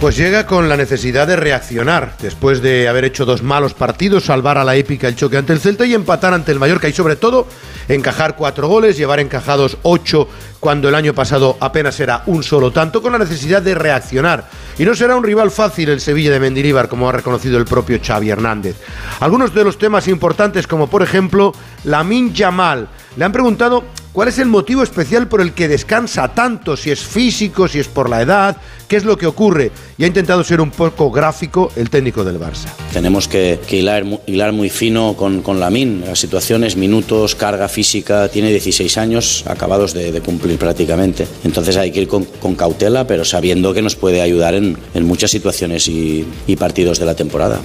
Pues 0.04 0.18
llega 0.18 0.46
con 0.46 0.68
la 0.68 0.76
necesidad 0.76 1.28
de 1.28 1.38
reaccionar 1.38 2.18
después 2.20 2.62
de 2.62 2.90
haber 2.90 3.06
hecho 3.06 3.24
dos 3.24 3.42
malos 3.42 3.74
partidos, 3.74 4.26
salvar 4.26 4.58
a 4.58 4.66
la 4.66 4.76
épica 4.76 5.08
el 5.08 5.16
choque 5.16 5.38
ante 5.38 5.54
el 5.54 5.62
Celta 5.62 5.86
y 5.86 5.94
empatar 5.94 6.34
ante 6.34 6.52
el 6.52 6.60
Mallorca 6.60 6.90
y 6.90 6.92
sobre 6.92 7.16
todo 7.16 7.48
encajar 7.88 8.36
cuatro 8.36 8.68
goles, 8.68 8.98
llevar 8.98 9.22
encajados 9.22 9.78
ocho 9.84 10.28
cuando 10.60 10.90
el 10.90 10.96
año 10.96 11.14
pasado 11.14 11.56
apenas 11.62 12.02
era 12.02 12.24
un 12.26 12.44
solo 12.44 12.72
tanto, 12.72 13.02
con 13.02 13.14
la 13.14 13.18
necesidad 13.18 13.62
de 13.62 13.76
reaccionar. 13.76 14.50
Y 14.78 14.84
no 14.84 14.94
será 14.94 15.16
un 15.16 15.24
rival 15.24 15.52
fácil 15.52 15.88
el 15.88 16.02
Sevilla 16.02 16.32
de 16.32 16.40
Mendilibar, 16.40 16.90
como 16.90 17.08
ha 17.08 17.14
reconocido 17.14 17.58
el 17.58 17.66
propio 17.66 18.00
Xavi 18.06 18.30
Hernández. 18.30 18.76
Algunos 19.22 19.54
de 19.54 19.64
los 19.64 19.78
temas 19.78 20.10
importantes, 20.10 20.68
como 20.68 20.88
por 20.88 21.02
ejemplo 21.02 21.54
Lamin 21.86 22.34
Yamal, 22.34 22.90
le 23.16 23.26
han 23.26 23.32
preguntado 23.32 23.84
cuál 24.14 24.30
es 24.30 24.40
el 24.40 24.48
motivo 24.48 24.84
especial 24.84 25.28
por 25.28 25.42
el 25.42 25.54
que 25.54 25.68
descansa 25.68 26.30
tanto, 26.30 26.78
si 26.78 26.92
es 26.92 27.04
físico, 27.04 27.68
si 27.68 27.80
es 27.80 27.88
por 27.88 28.10
la 28.10 28.22
edad, 28.22 28.58
qué 28.94 28.98
es 28.98 29.06
lo 29.06 29.18
que 29.18 29.26
ocurre. 29.26 29.72
Y 29.98 30.04
ha 30.04 30.08
intentado 30.08 30.44
ser 30.44 30.62
un 30.62 30.70
poco 30.70 31.10
gráfico 31.10 31.72
el 31.76 31.90
técnico 31.90 32.24
del 32.24 32.40
Barça. 32.40 32.68
Tenemos 32.92 33.28
que, 33.28 33.60
hilar, 33.72 34.06
mu- 34.06 34.20
hilar 34.28 34.52
muy 34.54 34.70
fino 34.70 35.16
con, 35.18 35.42
con 35.42 35.60
Lamin. 35.60 36.04
Las 36.06 36.20
situaciones, 36.20 36.76
minutos, 36.76 37.34
carga 37.34 37.68
física. 37.68 38.28
Tiene 38.30 38.52
16 38.52 39.00
años 39.00 39.46
acabados 39.48 39.96
de, 39.96 40.22
cumplir 40.22 40.60
prácticamente. 40.60 41.26
Entonces 41.44 41.76
hay 41.76 41.92
que 41.92 42.02
ir 42.02 42.08
con, 42.08 42.26
cautela, 42.56 43.08
pero 43.08 43.26
sabiendo 43.26 43.74
que 43.74 43.82
nos 43.82 43.96
puede 43.96 44.22
ayudar 44.22 44.54
en, 44.54 44.78
muchas 45.02 45.32
situaciones 45.32 45.88
y 45.88 46.56
partidos 46.60 47.00
de 47.00 47.08
la 47.08 47.16
temporada. 47.16 47.62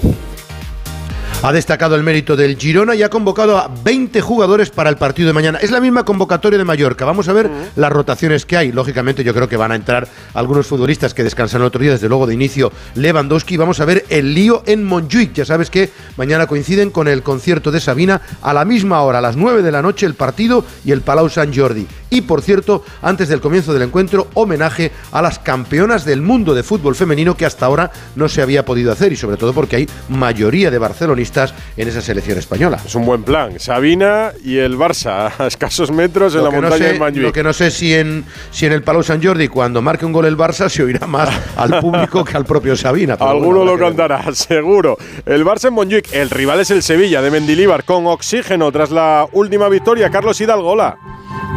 Ha 1.41 1.53
destacado 1.53 1.95
el 1.95 2.03
mérito 2.03 2.35
del 2.35 2.57
Girona 2.57 2.97
y 2.97 3.05
ha 3.05 3.11
convocado 3.11 3.59
a 3.59 3.69
20 3.69 4.21
jugadores 4.21 4.71
para 4.71 4.91
el 4.91 4.97
partido 4.97 5.29
de 5.29 5.33
mañana. 5.33 5.61
Es 5.63 5.71
la 5.71 5.81
misma 5.81 6.05
convocatoria 6.05 6.59
de 6.59 6.65
Mallorca. 6.65 7.05
Vamos 7.05 7.29
a 7.29 7.33
ver 7.33 7.49
las 7.77 7.93
rotaciones 7.93 8.45
que 8.45 8.57
hay. 8.57 8.73
Lógicamente 8.73 9.23
yo 9.23 9.33
creo 9.33 9.49
que 9.49 9.57
van 9.57 9.71
a 9.71 9.77
entrar 9.77 10.09
algunos 10.35 10.67
futbolistas 10.67 11.15
que 11.15 11.23
descansan 11.23 11.61
el 11.61 11.69
otro 11.69 11.81
día, 11.81 11.93
desde 11.93 12.09
luego 12.09 12.27
de 12.27 12.35
inicio 12.35 12.73
Lewandowski. 12.97 13.57
Vamos 13.57 13.79
a 13.79 13.85
ver 13.85 14.05
el 14.09 14.35
lío 14.35 14.65
en 14.67 14.83
Montjuic. 14.83 15.33
Ya 15.33 15.45
sabes 15.45 15.71
que 15.71 15.91
mañana 16.17 16.49
coinciden 16.49 16.91
con 16.91 17.07
el 17.07 17.23
concierto 17.23 17.71
de 17.71 17.79
Sabina 17.79 18.21
a 18.43 18.53
la 18.53 18.65
misma 18.65 19.03
hora, 19.03 19.19
a 19.19 19.23
las 19.23 19.37
9 19.37 19.63
de 19.63 19.71
la 19.71 19.81
noche, 19.81 20.07
el 20.07 20.15
partido 20.15 20.65
y 20.85 20.91
el 20.91 21.03
Palau 21.03 21.29
Sant 21.29 21.57
Jordi. 21.57 21.87
Y 22.11 22.23
por 22.23 22.43
cierto, 22.43 22.83
antes 23.03 23.29
del 23.29 23.41
comienzo 23.41 23.73
del 23.73 23.83
encuentro, 23.83 24.29
homenaje 24.35 24.93
a 25.13 25.23
las 25.23 25.39
campeonas 25.39 26.05
del 26.05 26.23
mundo 26.23 26.55
de 26.55 26.63
fútbol 26.63 26.95
femenino 26.95 27.37
que 27.37 27.47
hasta 27.47 27.67
ahora 27.67 27.91
no 28.17 28.29
se 28.29 28.43
había 28.43 28.65
podido 28.65 28.93
hacer 28.93 29.13
y 29.13 29.17
sobre 29.17 29.37
todo 29.37 29.53
porque 29.53 29.77
hay 29.77 29.89
mayoría 30.09 30.71
de 30.71 30.79
barcelonistas 30.79 31.55
en 31.77 31.89
esa 31.89 32.01
selección 32.01 32.39
española. 32.39 32.81
Es 32.85 32.95
un 32.95 33.05
buen 33.05 33.23
plan. 33.23 33.59
Sabina 33.59 34.33
y 34.43 34.59
el 34.59 34.77
Barça 34.77 35.33
a 35.39 35.47
escasos 35.47 35.91
metros 35.91 36.35
en 36.35 36.41
Lo 36.41 36.47
la 36.47 36.57
no 36.57 36.63
montaña 36.63 36.93
sé, 36.93 36.99
de 36.99 37.21
lo 37.21 37.33
que 37.33 37.43
no 37.43 37.53
sé 37.53 37.71
si 37.71 37.95
en, 37.95 38.25
si 38.51 38.67
en 38.67 38.73
el 38.73 38.83
Palau 38.83 39.03
Sant 39.03 39.25
Jordi 39.25 39.49
cuando 39.49 39.83
marque 39.83 40.07
un 40.07 40.13
gol 40.13 40.27
el 40.27 40.37
Barça 40.37 40.69
se 40.69 40.83
oirá 40.83 41.07
más 41.07 41.29
al 41.57 41.81
público 41.81 42.25
que 42.25 42.37
al 42.37 42.45
propio 42.45 42.77
Sabina. 42.77 43.15
Alguno 43.21 43.65
lo 43.65 43.79
cantará, 43.79 44.23
seguro. 44.33 44.97
El 45.27 45.45
Barça 45.45 45.69
en 45.69 45.75
Montjuic, 45.75 46.13
el 46.13 46.31
rival 46.31 46.61
es 46.61 46.71
el 46.71 46.83
Sevilla 46.83 47.23
de 47.23 47.31
Mendilíbar 47.31 47.85
con 47.85 48.07
oxígeno 48.07 48.73
tras 48.73 48.91
la 48.91 49.27
última 49.33 49.69
victoria. 49.69 50.11
Carlos 50.11 50.41
Hidalgo, 50.41 50.71
hola. 50.71 50.99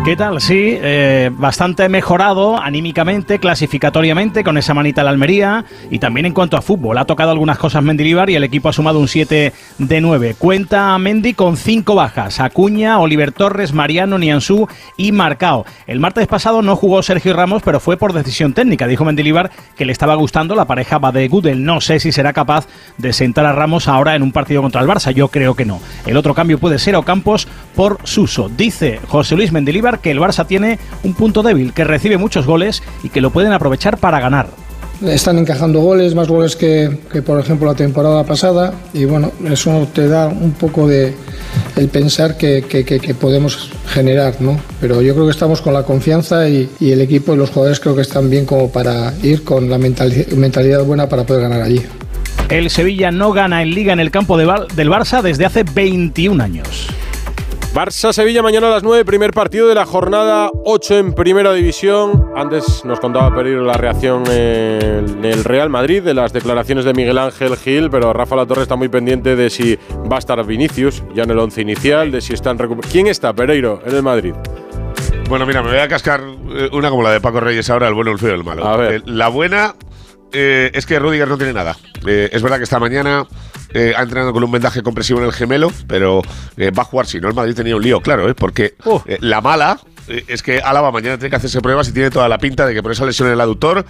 ¿Qué 0.04 0.16
tal? 0.16 0.42
Sí, 0.42 0.80
eh, 0.82 1.30
bastante 1.32 1.88
mejorado 1.88 2.60
anímicamente, 2.60 3.38
clasificatoriamente, 3.38 4.44
con 4.44 4.58
esa 4.58 4.74
manita 4.74 5.02
a 5.02 5.04
la 5.04 5.12
Almería 5.12 5.64
y 5.92 6.00
también 6.00 6.26
en 6.26 6.34
cuanto 6.34 6.58
a 6.58 6.64
fútbol. 6.64 6.98
Ha 6.98 7.06
tocado 7.06 7.30
algunas 7.30 7.60
cosas 7.60 7.84
Mendilibar 7.84 8.32
y 8.32 8.36
el 8.36 8.44
equipo 8.44 8.68
ha 8.70 8.74
sumado 8.74 8.98
un 8.98 9.08
7 9.08 9.54
de 9.78 10.02
9. 10.02 10.36
Cuenta 10.40 10.98
Mendy 10.98 11.36
con 11.36 11.56
cinco 11.56 11.94
bajas: 11.94 12.40
Acuña, 12.40 13.00
Oliver 13.00 13.32
Torres, 13.32 13.74
Mariano, 13.74 14.18
Nianzú 14.18 14.68
y 14.98 15.12
Marcao. 15.12 15.68
El 15.86 16.00
martes 16.00 16.26
pasado 16.26 16.64
no 16.64 16.76
jugó 16.76 17.04
Sergio 17.04 17.36
Ramos, 17.36 17.62
pero 17.64 17.80
fue 17.80 17.96
por 17.96 18.14
decisión 18.14 18.54
técnica. 18.54 18.88
Dijo 18.88 19.06
Mendilibar 19.06 19.52
que 19.76 19.86
le 19.86 19.92
estaba 19.92 20.16
gustando 20.16 20.56
la 20.56 20.66
pareja 20.66 21.00
de 21.14 21.28
Gudel. 21.28 21.64
No 21.64 21.80
sé 21.80 22.00
si 22.00 22.12
será 22.12 22.34
capaz 22.34 22.68
de 22.98 23.14
sentar 23.14 23.46
a 23.46 23.54
Ramos 23.54 23.88
ahora 23.88 24.16
en 24.16 24.24
un 24.24 24.32
partido 24.32 24.64
contra 24.64 24.82
el 24.82 24.88
Barça. 24.88 25.12
Yo 25.12 25.28
creo 25.28 25.54
que 25.54 25.66
no. 25.66 25.80
El 26.08 26.18
otro 26.18 26.34
cambio 26.34 26.58
puede 26.58 26.80
ser 26.80 26.96
Ocampos 26.96 27.48
por 27.76 28.00
Suso. 28.04 28.50
Dice 28.50 29.00
José 29.08 29.36
Luis 29.36 29.52
Mendilibar 29.52 29.71
que 30.02 30.12
el 30.12 30.20
Barça 30.20 30.46
tiene 30.46 30.80
un 31.04 31.14
punto 31.14 31.44
débil, 31.44 31.74
que 31.74 31.84
recibe 31.84 32.18
muchos 32.18 32.46
goles 32.46 32.84
y 33.04 33.10
que 33.10 33.22
lo 33.22 33.32
pueden 33.32 33.54
aprovechar 33.54 33.98
para 33.98 34.20
ganar. 34.20 34.48
Están 35.02 35.40
encajando 35.40 35.80
goles, 35.80 36.14
más 36.14 36.28
goles 36.28 36.56
que, 36.56 37.00
que, 37.12 37.24
por 37.24 37.40
ejemplo 37.40 37.66
la 37.66 37.74
temporada 37.74 38.24
pasada 38.24 38.74
y 38.94 39.06
bueno, 39.06 39.32
eso 39.50 39.88
te 39.92 40.08
da 40.08 40.28
un 40.28 40.52
poco 40.52 40.88
de 40.88 41.16
el 41.76 41.88
pensar 41.88 42.38
que, 42.38 42.64
que, 42.70 42.86
que 42.86 43.16
podemos 43.16 43.72
generar, 43.88 44.36
¿no? 44.42 44.60
Pero 44.80 45.02
yo 45.02 45.14
creo 45.16 45.26
que 45.26 45.32
estamos 45.32 45.62
con 45.62 45.74
la 45.74 45.84
confianza 45.84 46.48
y, 46.48 46.70
y, 46.80 46.92
el 46.92 47.02
equipo 47.02 47.34
y 47.34 47.38
los 47.38 47.50
jugadores 47.50 47.80
creo 47.80 47.96
que 47.96 48.04
están 48.04 48.30
bien 48.30 48.46
como 48.46 48.72
para 48.72 49.12
ir 49.24 49.44
con 49.44 49.70
la 49.72 49.80
mentalidad 49.80 50.84
buena 50.84 51.10
para 51.10 51.24
poder 51.24 51.44
ganar 51.44 51.64
allí. 51.64 51.82
El 52.50 52.70
Sevilla 52.70 53.12
no 53.12 53.32
gana 53.32 53.64
en 53.64 53.72
liga 53.72 53.94
en 53.94 54.02
el 54.02 54.12
campo 54.12 54.38
de 54.38 54.46
del 54.76 54.90
Barça 54.90 55.22
desde 55.22 55.46
hace 55.46 55.64
21 55.64 56.44
años. 56.44 56.88
Barça-Sevilla 57.74 58.44
mañana 58.44 58.68
a 58.68 58.72
las 58.72 58.84
9, 58.84 59.06
primer 59.06 59.32
partido 59.32 59.70
de 59.70 59.76
la 59.76 59.86
jornada 59.86 60.52
8 60.66 60.98
en 60.98 61.14
Primera 61.14 61.54
División. 61.54 62.30
Antes 62.36 62.84
nos 62.84 63.00
contaba 63.00 63.34
Pereiro 63.34 63.64
la 63.64 63.76
reacción 63.76 64.24
en 64.28 65.24
el 65.24 65.46
Real 65.46 65.70
Madrid 65.70 66.04
de 66.04 66.14
las 66.14 66.34
declaraciones 66.34 66.84
de 66.84 66.94
Miguel 66.94 67.18
Ángel 67.18 67.56
Gil, 67.56 67.90
pero 67.90 68.12
Rafa 68.12 68.36
La 68.36 68.46
Torre 68.46 68.64
está 68.64 68.76
muy 68.76 68.90
pendiente 68.90 69.38
de 69.38 69.50
si 69.50 69.78
va 70.12 70.18
a 70.18 70.20
estar 70.20 70.46
Vinicius 70.46 71.02
ya 71.16 71.24
en 71.24 71.32
el 71.32 71.40
once 71.40 71.62
inicial, 71.62 72.12
de 72.12 72.20
si 72.20 72.34
están 72.34 72.58
¿Quién 72.92 73.08
está, 73.08 73.32
Pereiro, 73.32 73.82
en 73.86 73.96
el 73.96 74.04
Madrid? 74.04 74.34
Bueno, 75.30 75.46
mira, 75.46 75.64
me 75.64 75.70
voy 75.70 75.80
a 75.80 75.88
cascar 75.88 76.22
eh, 76.50 76.70
una 76.74 76.90
como 76.90 77.04
la 77.04 77.12
de 77.12 77.22
Paco 77.22 77.40
Reyes 77.40 77.70
ahora, 77.70 77.88
el 77.88 77.94
bueno, 77.94 78.12
el 78.12 78.20
feo 78.20 78.32
y 78.32 78.34
el 78.34 78.44
malo. 78.44 78.68
A 78.68 78.76
ver. 78.76 78.96
Eh, 78.96 79.02
la 79.06 79.30
buena 79.30 79.76
eh, 80.34 80.72
es 80.74 80.86
que 80.86 81.00
Rudiger 81.00 81.28
no 81.28 81.38
tiene 81.38 81.54
nada. 81.54 81.78
Eh, 82.06 82.30
es 82.32 82.42
verdad 82.42 82.58
que 82.58 82.64
esta 82.64 82.80
mañana 82.80 83.26
eh, 83.74 83.94
ha 83.96 84.02
entrenado 84.04 84.34
con 84.34 84.44
un 84.44 84.52
vendaje 84.52 84.82
compresivo 84.82 85.20
en 85.20 85.26
el 85.26 85.34
gemelo, 85.34 85.72
pero 85.88 86.22
eh, 86.58 86.72
va 86.72 86.84
a 86.84 86.86
jugar 86.86 87.08
si 87.08 87.20
no. 87.20 87.28
El 87.28 87.34
Madrid 87.34 87.56
tenía 87.56 87.76
un 87.76 87.82
lío, 87.82 88.02
claro, 88.02 88.30
¿eh? 88.30 88.36
porque 88.36 88.76
eh, 89.08 89.18
la 89.22 89.42
mala 89.42 89.80
es 90.28 90.44
que 90.44 90.60
Álava 90.60 90.92
mañana 90.92 91.18
tiene 91.18 91.30
que 91.30 91.36
hacerse 91.36 91.62
pruebas 91.62 91.88
y 91.88 91.94
tiene 91.94 92.10
toda 92.10 92.28
la 92.28 92.38
pinta 92.38 92.66
de 92.66 92.74
que 92.74 92.84
por 92.84 92.92
esa 92.92 93.06
lesión 93.06 93.28
en 93.30 93.36
el 93.36 93.42
aductor 93.42 93.86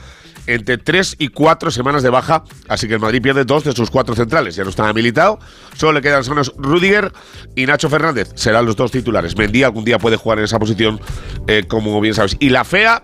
entre 0.47 0.77
3 0.77 1.15
y 1.19 1.29
4 1.29 1.71
semanas 1.71 2.03
de 2.03 2.09
baja, 2.09 2.43
así 2.67 2.87
que 2.87 2.95
el 2.95 2.99
Madrid 2.99 3.21
pierde 3.21 3.45
dos 3.45 3.63
de 3.63 3.73
sus 3.73 3.89
cuatro 3.89 4.15
centrales. 4.15 4.55
Ya 4.55 4.63
no 4.63 4.69
están 4.69 4.87
habilitados, 4.87 5.39
solo 5.75 5.93
le 5.93 6.01
quedan 6.01 6.23
sanos 6.23 6.53
Rudiger 6.57 7.11
y 7.55 7.65
Nacho 7.65 7.89
Fernández. 7.89 8.31
Serán 8.35 8.65
los 8.65 8.75
dos 8.75 8.91
titulares. 8.91 9.37
Mendy 9.37 9.63
algún 9.63 9.85
día 9.85 9.99
puede 9.99 10.15
jugar 10.17 10.39
en 10.39 10.45
esa 10.45 10.59
posición, 10.59 10.99
eh, 11.47 11.63
como 11.67 11.99
bien 12.01 12.13
sabes. 12.13 12.37
Y 12.39 12.49
la 12.49 12.63
fea 12.63 13.03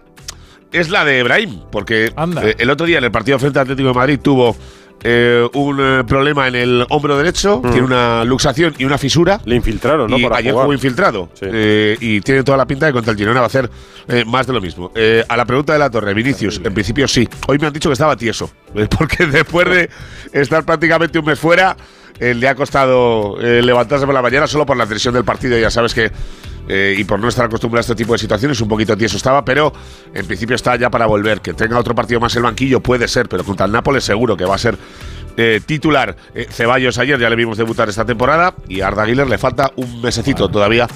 es 0.72 0.90
la 0.90 1.06
de 1.06 1.20
Ebrahim, 1.20 1.62
porque 1.72 2.06
eh, 2.06 2.56
el 2.58 2.70
otro 2.70 2.86
día 2.86 2.98
en 2.98 3.04
el 3.04 3.12
partido 3.12 3.40
frente 3.40 3.60
al 3.60 3.64
Atlético 3.64 3.90
de 3.90 3.96
Madrid 3.96 4.20
tuvo 4.22 4.56
eh, 5.04 5.48
un 5.54 5.80
eh, 5.80 6.04
problema 6.06 6.48
en 6.48 6.56
el 6.56 6.86
hombro 6.90 7.18
derecho, 7.18 7.62
Mm. 7.64 7.72
tiene 7.72 7.86
una 7.88 8.24
luxación 8.26 8.74
y 8.78 8.86
una 8.86 8.98
fisura. 8.98 9.40
Le 9.46 9.56
infiltraron, 9.56 10.10
¿no? 10.10 10.18
Y 10.18 10.24
Para 10.24 10.38
ayer 10.38 10.52
jugar. 10.52 10.66
jugó 10.66 10.74
infiltrado. 10.74 11.30
Eh, 11.42 11.98
y 12.02 12.22
tiene 12.22 12.44
toda 12.44 12.58
la 12.58 12.66
pinta 12.66 12.86
de 12.88 12.92
que 12.92 12.94
contra 12.96 13.12
el 13.14 13.18
Girona 13.18 13.40
va 13.40 13.46
a 13.46 13.48
hacer 13.48 13.70
más 14.26 14.48
de 14.48 14.54
lo 14.54 14.62
mismo. 14.62 14.92
A 15.30 15.38
la 15.38 15.46
pregunta 15.46 15.74
de 15.74 15.80
la 15.80 15.90
Torre, 15.90 16.14
Vinicius, 16.14 16.62
en 16.64 16.74
principio 16.74 17.08
sí. 17.08 17.28
Hoy 17.48 17.58
me 17.60 17.68
han 17.68 17.74
dicho 17.74 17.90
que 17.90 17.94
estaba 17.94 18.16
tieso. 18.16 18.50
Porque 18.98 19.26
después 19.28 19.68
de 19.70 19.90
estar 20.34 20.64
prácticamente 20.66 21.20
un 21.20 21.26
mes 21.26 21.40
fuera, 21.40 21.76
eh, 22.20 22.34
le 22.34 22.48
ha 22.48 22.56
costado 22.56 23.40
eh, 23.42 23.62
levantarse 23.62 24.06
por 24.06 24.14
la 24.14 24.22
mañana 24.22 24.48
solo 24.48 24.66
por 24.66 24.78
la 24.78 24.86
tensión 24.86 25.14
del 25.14 25.24
partido. 25.24 25.58
Ya 25.58 25.70
sabes 25.72 25.94
que. 25.94 26.12
eh, 26.70 26.96
y 26.98 27.04
por 27.06 27.20
no 27.20 27.30
estar 27.30 27.46
acostumbrado 27.46 27.80
a 27.80 27.82
este 27.82 27.96
tipo 27.96 28.12
de 28.14 28.20
situaciones, 28.20 28.60
un 28.60 28.68
poquito 28.68 28.98
tieso 28.98 29.16
estaba, 29.18 29.46
pero 29.46 29.72
en 30.14 30.26
principio 30.26 30.56
está 30.56 30.76
ya 30.76 30.90
para 30.90 31.06
volver. 31.06 31.40
Que 31.42 31.54
tenga 31.54 31.80
otro 31.80 31.96
partido 31.96 32.20
más 32.20 32.36
el 32.36 32.44
banquillo 32.44 32.82
puede 32.82 33.08
ser, 33.08 33.30
pero 33.30 33.44
contra 33.44 33.66
el 33.66 33.72
Nápoles 33.72 34.04
seguro 34.04 34.36
que 34.36 34.44
va 34.46 34.56
a 34.56 34.58
ser 34.58 34.78
eh, 35.38 35.62
titular. 35.66 36.16
Eh, 36.36 36.48
Ceballos 36.50 36.98
ayer 36.98 37.20
ya 37.20 37.30
le 37.30 37.36
vimos 37.36 37.58
debutar 37.58 37.88
esta 37.88 38.04
temporada 38.06 38.54
y 38.68 38.82
a 38.82 38.88
Arda 38.88 39.06
Güler 39.06 39.28
le 39.28 39.38
falta 39.38 39.72
un 39.78 40.02
mesecito 40.02 40.50
todavía 40.50 40.88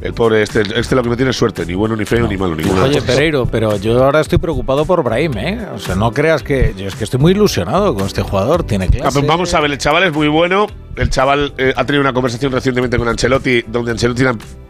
El 0.00 0.14
pobre, 0.14 0.42
este, 0.42 0.62
este 0.76 0.94
lo 0.94 1.02
que 1.02 1.10
no 1.10 1.16
tiene 1.16 1.32
suerte, 1.32 1.66
ni 1.66 1.74
bueno, 1.74 1.94
ni 1.94 2.06
feo, 2.06 2.26
ni 2.26 2.36
malo, 2.36 2.56
ninguno. 2.56 2.84
Oye, 2.84 3.02
Pereiro, 3.02 3.44
pero 3.44 3.76
yo 3.76 4.02
ahora 4.02 4.20
estoy 4.20 4.38
preocupado 4.38 4.86
por 4.86 5.02
Brahim, 5.02 5.36
¿eh? 5.36 5.66
O 5.74 5.78
sea, 5.78 5.94
no 5.94 6.12
creas 6.12 6.42
que. 6.42 6.74
Yo 6.76 6.86
es 6.86 6.94
que 6.94 7.04
estoy 7.04 7.20
muy 7.20 7.32
ilusionado 7.32 7.94
con 7.94 8.06
este 8.06 8.22
jugador, 8.22 8.64
tiene 8.64 8.88
clase. 8.88 9.20
Vamos 9.20 9.52
a 9.52 9.60
ver, 9.60 9.70
el 9.70 9.78
chaval 9.78 10.04
es 10.04 10.12
muy 10.12 10.28
bueno. 10.28 10.68
El 10.96 11.10
chaval 11.10 11.52
eh, 11.58 11.74
ha 11.76 11.84
tenido 11.84 12.00
una 12.00 12.14
conversación 12.14 12.50
recientemente 12.52 12.96
con 12.96 13.08
Ancelotti, 13.08 13.62
donde 13.68 13.92
Ancelotti 13.92 14.24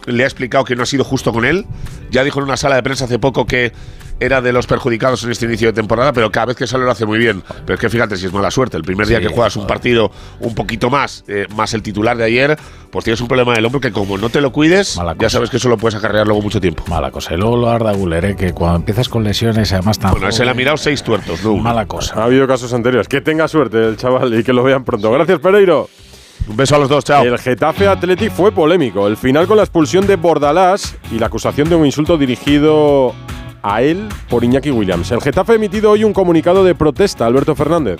le 0.07 0.25
ha 0.25 0.27
explicado 0.27 0.65
que 0.65 0.75
no 0.75 0.83
ha 0.83 0.87
sido 0.87 1.05
justo 1.05 1.33
con 1.33 1.45
él. 1.45 1.65
Ya 2.11 2.25
dijo 2.25 2.41
en 2.41 2.47
una 2.47 2.57
sala 2.57 2.75
de 2.75 2.83
prensa 2.83 3.05
hace 3.05 3.19
poco 3.19 3.47
que 3.47 3.73
era 4.21 4.41
de 4.41 4.53
los 4.53 4.67
perjudicados 4.67 5.25
en 5.25 5.31
este 5.31 5.47
inicio 5.47 5.69
de 5.69 5.73
temporada, 5.73 6.13
pero 6.13 6.31
cada 6.31 6.47
vez 6.47 6.57
que 6.57 6.67
sale 6.67 6.85
lo 6.85 6.91
hace 6.91 7.07
muy 7.07 7.19
bien. 7.19 7.43
Pero 7.65 7.75
es 7.75 7.81
que 7.81 7.89
fíjate 7.89 8.17
si 8.17 8.27
es 8.27 8.33
mala 8.33 8.51
suerte. 8.51 8.77
El 8.77 8.85
primer 8.85 9.07
día 9.07 9.19
Sí, 9.19 9.27
que 9.27 9.33
juegas 9.33 9.57
un 9.57 9.67
partido 9.67 10.11
un 10.41 10.55
poquito 10.55 10.91
más, 10.91 11.25
eh, 11.27 11.47
más 11.57 11.75
el 11.75 11.83
titular 11.83 12.17
de 12.17 12.25
ayer, 12.25 12.57
pues 12.91 13.05
tienes 13.05 13.21
un 13.21 13.29
problema 13.29 13.55
del 13.55 13.65
hombro 13.65 13.81
que 13.81 13.93
como 13.93 14.19
no 14.19 14.29
te 14.29 14.41
lo 14.41 14.53
cuides, 14.53 15.01
ya 15.19 15.31
sabes 15.31 15.51
que 15.51 15.57
eso 15.57 15.69
lo 15.69 15.79
puedes 15.79 15.97
acarrear 15.99 16.27
luego 16.27 16.43
mucho 16.43 16.61
tiempo. 16.61 16.85
Mala 16.89 17.11
cosa. 17.11 17.35
Y 17.35 17.39
luego 17.39 17.57
lo 17.57 17.71
Arda 17.71 17.93
Güler, 17.93 18.25
¿eh? 18.25 18.37
que 18.37 18.53
cuando 18.53 18.77
empiezas 18.77 19.09
con 19.09 19.25
lesiones, 19.25 19.73
además 19.73 19.99
tan. 19.99 20.13
Bueno, 20.13 20.31
se 20.33 20.45
le 20.45 20.51
ha 20.51 20.55
mirado 20.55 20.77
seis 20.77 21.03
tuertos, 21.03 21.43
¿no? 21.43 21.57
Mala 21.57 21.87
cosa. 21.87 22.21
Ha 22.21 22.25
habido 22.25 22.47
casos 22.47 22.73
anteriores. 22.75 23.09
Que 23.09 23.21
tenga 23.21 23.49
suerte 23.49 23.79
el 23.79 23.97
chaval 23.97 24.39
y 24.39 24.45
que 24.45 24.53
lo 24.53 24.63
vean 24.63 24.85
pronto. 24.85 25.11
Gracias, 25.13 25.39
Pereiro. 25.39 25.89
Un 26.49 26.57
beso 26.57 26.75
a 26.75 26.79
los 26.79 26.89
dos, 26.89 27.05
chao. 27.05 27.23
El 27.23 27.39
Getafe 27.39 27.87
Athletic 27.87 28.33
fue 28.33 28.51
polémico. 28.53 29.07
El 29.07 29.17
final 29.17 29.47
con 29.47 29.57
la 29.57 29.63
expulsión 29.63 30.07
de 30.07 30.17
Bordalás 30.17 30.97
y 31.13 31.19
la 31.19 31.27
acusación 31.27 31.69
de 31.69 31.77
un 31.77 31.87
insulto 31.87 32.17
dirigido 32.17 33.15
a 33.63 33.83
él 33.83 34.09
por 34.29 34.45
Iñaki 34.45 34.71
Williams. 34.71 35.11
El 35.11 35.21
Getafe 35.21 35.53
ha 35.53 35.57
emitido 35.57 35.91
hoy 35.91 36.05
un 36.05 36.13
comunicado 36.13 36.65
de 36.65 36.75
protesta, 36.75 37.27
Alberto 37.27 37.55
Fernández. 37.55 37.99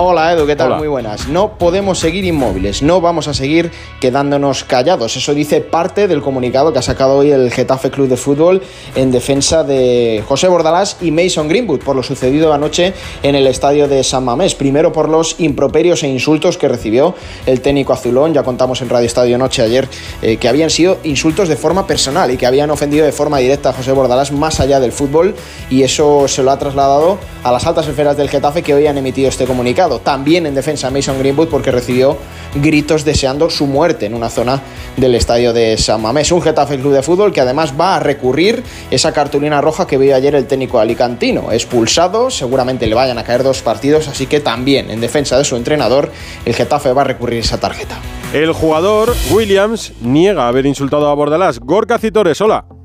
Hola 0.00 0.32
Edu, 0.32 0.46
¿qué 0.46 0.54
tal? 0.54 0.68
Hola. 0.68 0.78
Muy 0.78 0.86
buenas. 0.86 1.26
No 1.26 1.58
podemos 1.58 1.98
seguir 1.98 2.24
inmóviles, 2.24 2.82
no 2.82 3.00
vamos 3.00 3.26
a 3.26 3.34
seguir 3.34 3.72
quedándonos 4.00 4.62
callados. 4.62 5.16
Eso 5.16 5.34
dice 5.34 5.60
parte 5.60 6.06
del 6.06 6.22
comunicado 6.22 6.72
que 6.72 6.78
ha 6.78 6.82
sacado 6.82 7.16
hoy 7.16 7.32
el 7.32 7.50
Getafe 7.50 7.90
Club 7.90 8.06
de 8.06 8.16
Fútbol 8.16 8.62
en 8.94 9.10
defensa 9.10 9.64
de 9.64 10.22
José 10.24 10.46
Bordalás 10.46 10.98
y 11.00 11.10
Mason 11.10 11.48
Greenwood 11.48 11.80
por 11.80 11.96
lo 11.96 12.04
sucedido 12.04 12.52
anoche 12.52 12.94
en 13.24 13.34
el 13.34 13.48
estadio 13.48 13.88
de 13.88 14.04
San 14.04 14.24
Mamés. 14.24 14.54
Primero 14.54 14.92
por 14.92 15.08
los 15.08 15.40
improperios 15.40 16.04
e 16.04 16.08
insultos 16.08 16.58
que 16.58 16.68
recibió 16.68 17.16
el 17.46 17.60
técnico 17.60 17.92
azulón. 17.92 18.32
Ya 18.34 18.44
contamos 18.44 18.80
en 18.82 18.90
Radio 18.90 19.06
Estadio 19.06 19.36
Noche 19.36 19.62
ayer 19.62 19.88
eh, 20.22 20.36
que 20.36 20.48
habían 20.48 20.70
sido 20.70 20.98
insultos 21.02 21.48
de 21.48 21.56
forma 21.56 21.88
personal 21.88 22.30
y 22.30 22.36
que 22.36 22.46
habían 22.46 22.70
ofendido 22.70 23.04
de 23.04 23.10
forma 23.10 23.38
directa 23.38 23.70
a 23.70 23.72
José 23.72 23.90
Bordalás 23.90 24.30
más 24.30 24.60
allá 24.60 24.78
del 24.78 24.92
fútbol 24.92 25.34
y 25.70 25.82
eso 25.82 26.28
se 26.28 26.44
lo 26.44 26.52
ha 26.52 26.58
trasladado 26.60 27.18
a 27.42 27.50
las 27.50 27.66
altas 27.66 27.88
esferas 27.88 28.16
del 28.16 28.28
Getafe 28.28 28.62
que 28.62 28.74
hoy 28.74 28.86
han 28.86 28.96
emitido 28.96 29.28
este 29.28 29.44
comunicado. 29.44 29.87
También 29.96 30.46
en 30.46 30.54
defensa 30.54 30.90
Mason 30.90 31.18
Greenwood 31.18 31.48
porque 31.48 31.70
recibió 31.70 32.18
gritos 32.54 33.04
deseando 33.04 33.50
su 33.50 33.66
muerte 33.66 34.06
en 34.06 34.14
una 34.14 34.28
zona 34.28 34.60
del 34.96 35.14
estadio 35.14 35.52
de 35.52 35.76
San 35.78 36.02
Mamés. 36.02 36.30
Un 36.32 36.42
Getafe 36.42 36.78
Club 36.78 36.92
de 36.92 37.02
Fútbol 37.02 37.32
que 37.32 37.40
además 37.40 37.72
va 37.78 37.96
a 37.96 38.00
recurrir 38.00 38.62
esa 38.90 39.12
cartulina 39.12 39.60
roja 39.60 39.86
que 39.86 39.98
vio 39.98 40.14
ayer 40.14 40.34
el 40.34 40.46
técnico 40.46 40.78
alicantino. 40.78 41.50
Expulsado, 41.52 42.30
seguramente 42.30 42.86
le 42.86 42.94
vayan 42.94 43.18
a 43.18 43.24
caer 43.24 43.42
dos 43.42 43.62
partidos, 43.62 44.08
así 44.08 44.26
que 44.26 44.40
también 44.40 44.90
en 44.90 45.00
defensa 45.00 45.38
de 45.38 45.44
su 45.44 45.56
entrenador 45.56 46.10
el 46.44 46.54
Getafe 46.54 46.92
va 46.92 47.02
a 47.02 47.04
recurrir 47.04 47.40
esa 47.40 47.58
tarjeta. 47.58 47.96
El 48.32 48.52
jugador 48.52 49.14
Williams 49.30 49.92
niega 50.02 50.48
haber 50.48 50.66
insultado 50.66 51.08
a 51.08 51.14
Bordalás. 51.14 51.58
Gorka 51.60 51.98
Citores, 51.98 52.40
hola. 52.40 52.77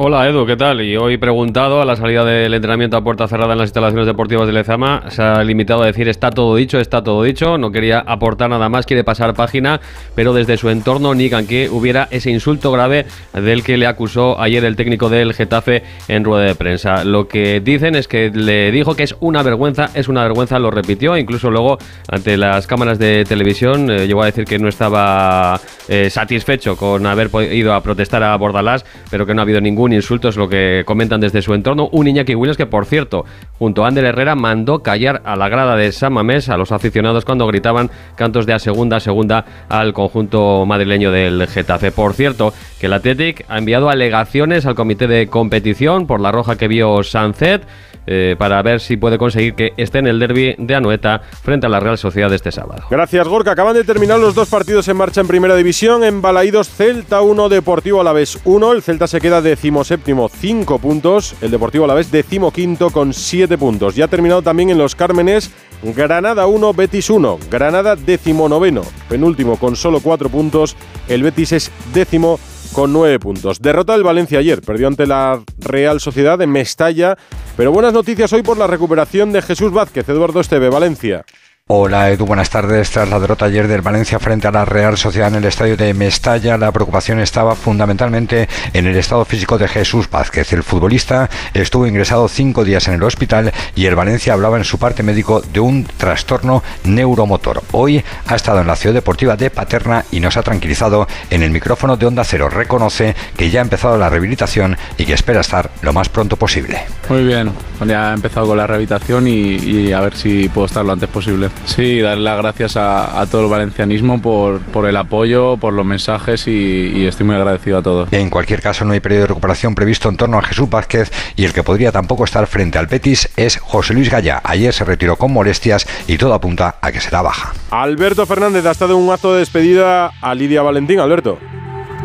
Hola 0.00 0.28
Edu, 0.28 0.46
¿qué 0.46 0.56
tal? 0.56 0.80
Y 0.80 0.96
hoy 0.96 1.16
preguntado 1.16 1.82
a 1.82 1.84
la 1.84 1.96
salida 1.96 2.24
del 2.24 2.54
entrenamiento 2.54 2.96
a 2.96 3.02
puerta 3.02 3.26
cerrada 3.26 3.54
en 3.54 3.58
las 3.58 3.66
instalaciones 3.66 4.06
deportivas 4.06 4.46
de 4.46 4.52
Lezama, 4.52 5.02
se 5.08 5.20
ha 5.20 5.42
limitado 5.42 5.82
a 5.82 5.86
decir 5.86 6.08
está 6.08 6.30
todo 6.30 6.54
dicho, 6.54 6.78
está 6.78 7.02
todo 7.02 7.24
dicho, 7.24 7.58
no 7.58 7.72
quería 7.72 7.98
aportar 7.98 8.48
nada 8.48 8.68
más, 8.68 8.86
quiere 8.86 9.02
pasar 9.02 9.34
página, 9.34 9.80
pero 10.14 10.32
desde 10.34 10.56
su 10.56 10.70
entorno 10.70 11.16
niegan 11.16 11.48
que 11.48 11.68
hubiera 11.68 12.06
ese 12.12 12.30
insulto 12.30 12.70
grave 12.70 13.06
del 13.32 13.64
que 13.64 13.76
le 13.76 13.88
acusó 13.88 14.40
ayer 14.40 14.64
el 14.64 14.76
técnico 14.76 15.08
del 15.08 15.34
Getafe 15.34 15.82
en 16.06 16.22
rueda 16.22 16.44
de 16.44 16.54
prensa. 16.54 17.02
Lo 17.02 17.26
que 17.26 17.58
dicen 17.58 17.96
es 17.96 18.06
que 18.06 18.30
le 18.30 18.70
dijo 18.70 18.94
que 18.94 19.02
es 19.02 19.16
una 19.18 19.42
vergüenza, 19.42 19.90
es 19.94 20.06
una 20.06 20.22
vergüenza, 20.22 20.60
lo 20.60 20.70
repitió, 20.70 21.16
incluso 21.16 21.50
luego 21.50 21.76
ante 22.08 22.36
las 22.36 22.68
cámaras 22.68 23.00
de 23.00 23.24
televisión 23.24 23.90
eh, 23.90 24.06
llegó 24.06 24.22
a 24.22 24.26
decir 24.26 24.44
que 24.44 24.60
no 24.60 24.68
estaba 24.68 25.60
eh, 25.88 26.08
satisfecho 26.08 26.76
con 26.76 27.04
haber 27.04 27.30
ido 27.52 27.74
a 27.74 27.82
protestar 27.82 28.22
a 28.22 28.36
Bordalás, 28.36 28.84
pero 29.10 29.26
que 29.26 29.34
no 29.34 29.40
ha 29.40 29.42
habido 29.42 29.60
ningún 29.60 29.87
insulto, 29.92 30.28
es 30.28 30.36
lo 30.36 30.48
que 30.48 30.82
comentan 30.86 31.20
desde 31.20 31.42
su 31.42 31.54
entorno. 31.54 31.88
Un 31.92 32.08
Iñaki 32.08 32.34
Williams 32.34 32.56
que, 32.56 32.66
por 32.66 32.86
cierto, 32.86 33.24
junto 33.58 33.84
a 33.84 33.88
Ander 33.88 34.04
Herrera, 34.04 34.34
mandó 34.34 34.82
callar 34.82 35.22
a 35.24 35.36
la 35.36 35.48
grada 35.48 35.76
de 35.76 35.92
San 35.92 36.12
Mamés 36.12 36.48
a 36.48 36.56
los 36.56 36.72
aficionados 36.72 37.24
cuando 37.24 37.46
gritaban 37.46 37.90
cantos 38.16 38.46
de 38.46 38.52
a 38.52 38.58
segunda, 38.58 38.96
a 38.96 39.00
segunda 39.00 39.44
al 39.68 39.92
conjunto 39.92 40.64
madrileño 40.66 41.10
del 41.10 41.46
Getafe. 41.46 41.92
Por 41.92 42.14
cierto, 42.14 42.52
que 42.80 42.86
el 42.86 42.92
Athletic 42.92 43.44
ha 43.48 43.58
enviado 43.58 43.90
alegaciones 43.90 44.66
al 44.66 44.74
comité 44.74 45.06
de 45.06 45.28
competición 45.28 46.06
por 46.06 46.20
la 46.20 46.32
roja 46.32 46.56
que 46.56 46.68
vio 46.68 47.02
Sancet 47.02 47.62
eh, 48.10 48.36
para 48.38 48.62
ver 48.62 48.80
si 48.80 48.96
puede 48.96 49.18
conseguir 49.18 49.54
que 49.54 49.74
esté 49.76 49.98
en 49.98 50.06
el 50.06 50.18
derby 50.18 50.54
de 50.56 50.74
Anoeta 50.74 51.20
frente 51.42 51.66
a 51.66 51.68
la 51.68 51.78
Real 51.78 51.98
Sociedad 51.98 52.32
este 52.32 52.50
sábado. 52.50 52.84
Gracias, 52.90 53.28
Gorka. 53.28 53.50
Acaban 53.52 53.74
de 53.74 53.84
terminar 53.84 54.18
los 54.18 54.34
dos 54.34 54.48
partidos 54.48 54.88
en 54.88 54.96
marcha 54.96 55.20
en 55.20 55.28
Primera 55.28 55.54
División. 55.54 56.02
En 56.02 56.22
Balaídos, 56.22 56.70
Celta 56.70 57.20
1, 57.20 57.50
Deportivo 57.50 58.00
Alavés 58.00 58.38
1. 58.46 58.72
El 58.72 58.82
Celta 58.82 59.06
se 59.06 59.20
queda 59.20 59.42
decimoséptimo, 59.42 60.30
5 60.30 60.78
puntos. 60.78 61.34
El 61.42 61.50
Deportivo 61.50 61.84
Alavés 61.84 62.10
decimoquinto 62.10 62.88
con 62.88 63.12
7 63.12 63.58
puntos. 63.58 63.94
Ya 63.94 64.06
ha 64.06 64.08
terminado 64.08 64.40
también 64.40 64.70
en 64.70 64.78
los 64.78 64.94
Cármenes. 64.94 65.50
Granada 65.82 66.46
1, 66.46 66.72
Betis 66.72 67.10
1. 67.10 67.38
Granada 67.50 67.94
decimonoveno, 67.94 68.84
penúltimo 69.10 69.58
con 69.58 69.76
solo 69.76 70.00
4 70.00 70.30
puntos. 70.30 70.76
El 71.08 71.22
Betis 71.22 71.52
es 71.52 71.70
décimo 71.92 72.40
con 72.72 72.92
9 72.92 73.18
puntos. 73.18 73.60
Derrota 73.60 73.94
del 73.94 74.02
Valencia 74.02 74.38
ayer, 74.38 74.60
perdió 74.60 74.88
ante 74.88 75.06
la 75.06 75.42
Real 75.58 76.00
Sociedad 76.00 76.40
en 76.42 76.50
Mestalla. 76.50 77.16
Pero 77.56 77.72
buenas 77.72 77.92
noticias 77.92 78.32
hoy 78.32 78.42
por 78.42 78.56
la 78.56 78.66
recuperación 78.66 79.32
de 79.32 79.42
Jesús 79.42 79.72
Vázquez, 79.72 80.08
Eduardo 80.08 80.40
Esteve, 80.40 80.68
Valencia. 80.68 81.24
Hola 81.70 82.10
Edu, 82.10 82.24
buenas 82.24 82.48
tardes. 82.48 82.88
Tras 82.88 83.10
la 83.10 83.20
derrota 83.20 83.44
ayer 83.44 83.68
del 83.68 83.82
Valencia 83.82 84.18
frente 84.18 84.48
a 84.48 84.50
la 84.50 84.64
Real 84.64 84.96
Sociedad 84.96 85.28
en 85.28 85.34
el 85.34 85.44
estadio 85.44 85.76
de 85.76 85.92
Mestalla, 85.92 86.56
la 86.56 86.72
preocupación 86.72 87.20
estaba 87.20 87.54
fundamentalmente 87.54 88.48
en 88.72 88.86
el 88.86 88.96
estado 88.96 89.22
físico 89.26 89.58
de 89.58 89.68
Jesús 89.68 90.08
Vázquez. 90.08 90.50
El 90.54 90.62
futbolista 90.62 91.28
estuvo 91.52 91.86
ingresado 91.86 92.26
cinco 92.28 92.64
días 92.64 92.88
en 92.88 92.94
el 92.94 93.02
hospital 93.02 93.52
y 93.74 93.84
el 93.84 93.96
Valencia 93.96 94.32
hablaba 94.32 94.56
en 94.56 94.64
su 94.64 94.78
parte 94.78 95.02
médico 95.02 95.42
de 95.42 95.60
un 95.60 95.84
trastorno 95.84 96.62
neuromotor. 96.84 97.62
Hoy 97.72 98.02
ha 98.26 98.34
estado 98.34 98.62
en 98.62 98.66
la 98.66 98.74
ciudad 98.74 98.94
deportiva 98.94 99.36
de 99.36 99.50
Paterna 99.50 100.06
y 100.10 100.20
nos 100.20 100.38
ha 100.38 100.42
tranquilizado 100.42 101.06
en 101.28 101.42
el 101.42 101.50
micrófono 101.50 101.98
de 101.98 102.06
Onda 102.06 102.24
Cero. 102.24 102.48
Reconoce 102.48 103.14
que 103.36 103.50
ya 103.50 103.60
ha 103.60 103.62
empezado 103.62 103.98
la 103.98 104.08
rehabilitación 104.08 104.78
y 104.96 105.04
que 105.04 105.12
espera 105.12 105.42
estar 105.42 105.70
lo 105.82 105.92
más 105.92 106.08
pronto 106.08 106.36
posible. 106.36 106.80
Muy 107.10 107.24
bien, 107.24 107.52
ya 107.86 108.12
he 108.12 108.14
empezado 108.14 108.46
con 108.46 108.56
la 108.56 108.66
rehabilitación 108.66 109.28
y 109.28 109.92
a 109.92 110.00
ver 110.00 110.16
si 110.16 110.48
puedo 110.48 110.64
estar 110.64 110.82
lo 110.82 110.92
antes 110.92 111.10
posible. 111.10 111.50
Sí, 111.66 112.00
darle 112.00 112.24
las 112.24 112.38
gracias 112.38 112.76
a, 112.76 113.20
a 113.20 113.26
todo 113.26 113.42
el 113.44 113.50
valencianismo 113.50 114.20
por, 114.20 114.60
por 114.60 114.86
el 114.88 114.96
apoyo, 114.96 115.56
por 115.56 115.72
los 115.72 115.84
mensajes 115.84 116.46
y, 116.46 116.50
y 116.94 117.06
estoy 117.06 117.26
muy 117.26 117.36
agradecido 117.36 117.78
a 117.78 117.82
todos. 117.82 118.12
En 118.12 118.30
cualquier 118.30 118.62
caso, 118.62 118.84
no 118.84 118.92
hay 118.92 119.00
periodo 119.00 119.22
de 119.22 119.26
recuperación 119.28 119.74
previsto 119.74 120.08
en 120.08 120.16
torno 120.16 120.38
a 120.38 120.42
Jesús 120.42 120.68
Vázquez 120.68 121.10
y 121.36 121.44
el 121.44 121.52
que 121.52 121.62
podría 121.62 121.92
tampoco 121.92 122.24
estar 122.24 122.46
frente 122.46 122.78
al 122.78 122.86
Betis 122.86 123.28
es 123.36 123.58
José 123.58 123.94
Luis 123.94 124.10
Gaya. 124.10 124.40
Ayer 124.44 124.72
se 124.72 124.84
retiró 124.84 125.16
con 125.16 125.32
molestias 125.32 125.86
y 126.06 126.16
todo 126.18 126.34
apunta 126.34 126.76
a 126.80 126.92
que 126.92 127.00
será 127.00 127.22
baja. 127.22 127.52
Alberto 127.70 128.26
Fernández 128.26 128.64
ha 128.66 128.70
estado 128.70 128.94
en 128.96 129.04
un 129.04 129.12
acto 129.12 129.32
de 129.32 129.40
despedida 129.40 130.10
a 130.20 130.34
Lidia 130.34 130.62
Valentín. 130.62 131.00
Alberto. 131.00 131.38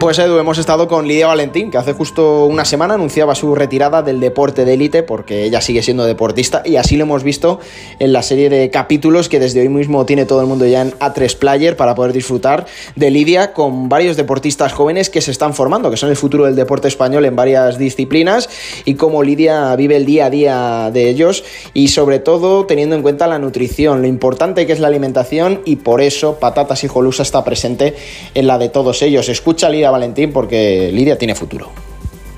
Pues 0.04 0.20
Edu, 0.20 0.38
hemos 0.38 0.58
estado 0.58 0.89
con 0.89 1.08
Lidia 1.08 1.28
Valentín, 1.28 1.72
que 1.72 1.78
hace 1.78 1.94
justo 1.94 2.44
una 2.44 2.66
semana 2.66 2.96
anunciaba 2.96 3.36
su 3.36 3.56
retirada 3.56 4.02
del 4.02 4.20
deporte 4.20 4.66
de 4.66 4.74
élite, 4.74 5.02
porque 5.02 5.46
ella 5.46 5.62
sigue 5.62 5.82
siendo 5.82 6.04
deportista, 6.04 6.62
y 6.66 6.76
así 6.76 6.98
lo 6.98 7.06
hemos 7.06 7.24
visto 7.24 7.62
en 8.00 8.12
la 8.12 8.22
serie 8.22 8.50
de 8.50 8.70
capítulos 8.70 9.30
que 9.30 9.39
desde 9.39 9.62
hoy 9.62 9.70
mismo 9.70 10.06
tiene 10.06 10.26
todo 10.26 10.42
el 10.42 10.48
mundo 10.48 10.66
ya 10.66 10.82
en 10.82 10.92
A3 11.00 11.38
Player 11.38 11.78
para 11.78 11.96
poder 11.96 12.12
disfrutar 12.12 12.66
de 12.98 13.12
Lidia 13.12 13.54
con 13.54 13.88
varios 13.88 14.18
deportistas 14.18 14.74
jóvenes 14.74 15.10
que 15.10 15.22
se 15.22 15.32
están 15.32 15.54
formando, 15.54 15.89
que 15.89 15.96
son 15.96 16.10
el 16.10 16.18
futuro 16.18 16.44
del 16.44 16.58
deporte 16.58 16.89
español 16.89 17.24
en 17.24 17.38
varias 17.38 17.78
disciplinas, 17.78 18.50
y 18.84 18.96
cómo 18.96 19.24
Lidia 19.24 19.74
vive 19.78 19.96
el 19.96 20.06
día 20.06 20.26
a 20.26 20.30
día 20.30 20.92
de 20.92 21.08
ellos, 21.08 21.46
y 21.74 21.88
sobre 21.88 22.20
todo 22.20 22.66
teniendo 22.66 22.98
en 22.98 23.04
cuenta 23.04 23.26
la 23.26 23.39
nutrición, 23.39 24.02
lo 24.02 24.08
importante 24.10 24.68
que 24.68 24.74
es 24.74 24.82
la 24.82 24.89
alimentación, 24.89 25.62
y 25.63 25.78
por 25.78 26.02
eso 26.02 26.39
Patatas 26.42 26.84
y 26.84 26.89
Jolusa 26.89 27.24
está 27.24 27.46
presente 27.46 27.96
en 28.34 28.48
la 28.48 28.58
de 28.58 28.68
todos 28.68 29.02
ellos. 29.02 29.30
Escucha 29.30 29.70
Lidia 29.70 29.92
Valentín 29.93 30.34
porque 30.34 30.91
Lidia 30.91 31.17
tiene 31.17 31.36
futuro. 31.36 31.69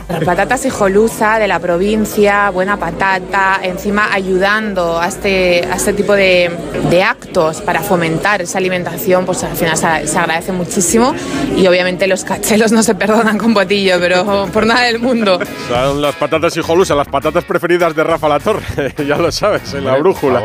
Patatas 0.07 0.65
hijolusa 0.65 1.39
de 1.39 1.47
la 1.47 1.59
provincia, 1.59 2.49
buena 2.51 2.77
patata, 2.77 3.59
encima 3.63 4.13
ayudando 4.13 4.99
a 4.99 5.07
este, 5.07 5.65
a 5.65 5.75
este 5.75 5.93
tipo 5.93 6.13
de, 6.13 6.51
de 6.89 7.03
actos 7.03 7.61
para 7.61 7.81
fomentar 7.81 8.41
esa 8.41 8.59
alimentación, 8.59 9.25
pues 9.25 9.43
al 9.43 9.55
final 9.55 9.75
se, 9.75 10.07
se 10.07 10.17
agradece 10.17 10.51
muchísimo 10.51 11.13
y 11.57 11.65
obviamente 11.67 12.07
los 12.07 12.23
cachelos 12.23 12.71
no 12.71 12.83
se 12.83 12.93
perdonan 12.93 13.37
con 13.37 13.53
botillo, 13.53 13.99
pero 13.99 14.47
por 14.53 14.65
nada 14.65 14.83
del 14.83 14.99
mundo. 14.99 15.39
Son 15.67 16.01
las 16.01 16.15
patatas 16.15 16.55
hijolusa, 16.55 16.93
las 16.93 17.07
patatas 17.07 17.43
preferidas 17.43 17.95
de 17.95 18.03
Rafa 18.03 18.29
La 18.29 18.39
Torre, 18.39 18.63
ya 19.07 19.17
lo 19.17 19.31
sabes, 19.31 19.73
en 19.73 19.85
la 19.85 19.97
brújula. 19.97 20.43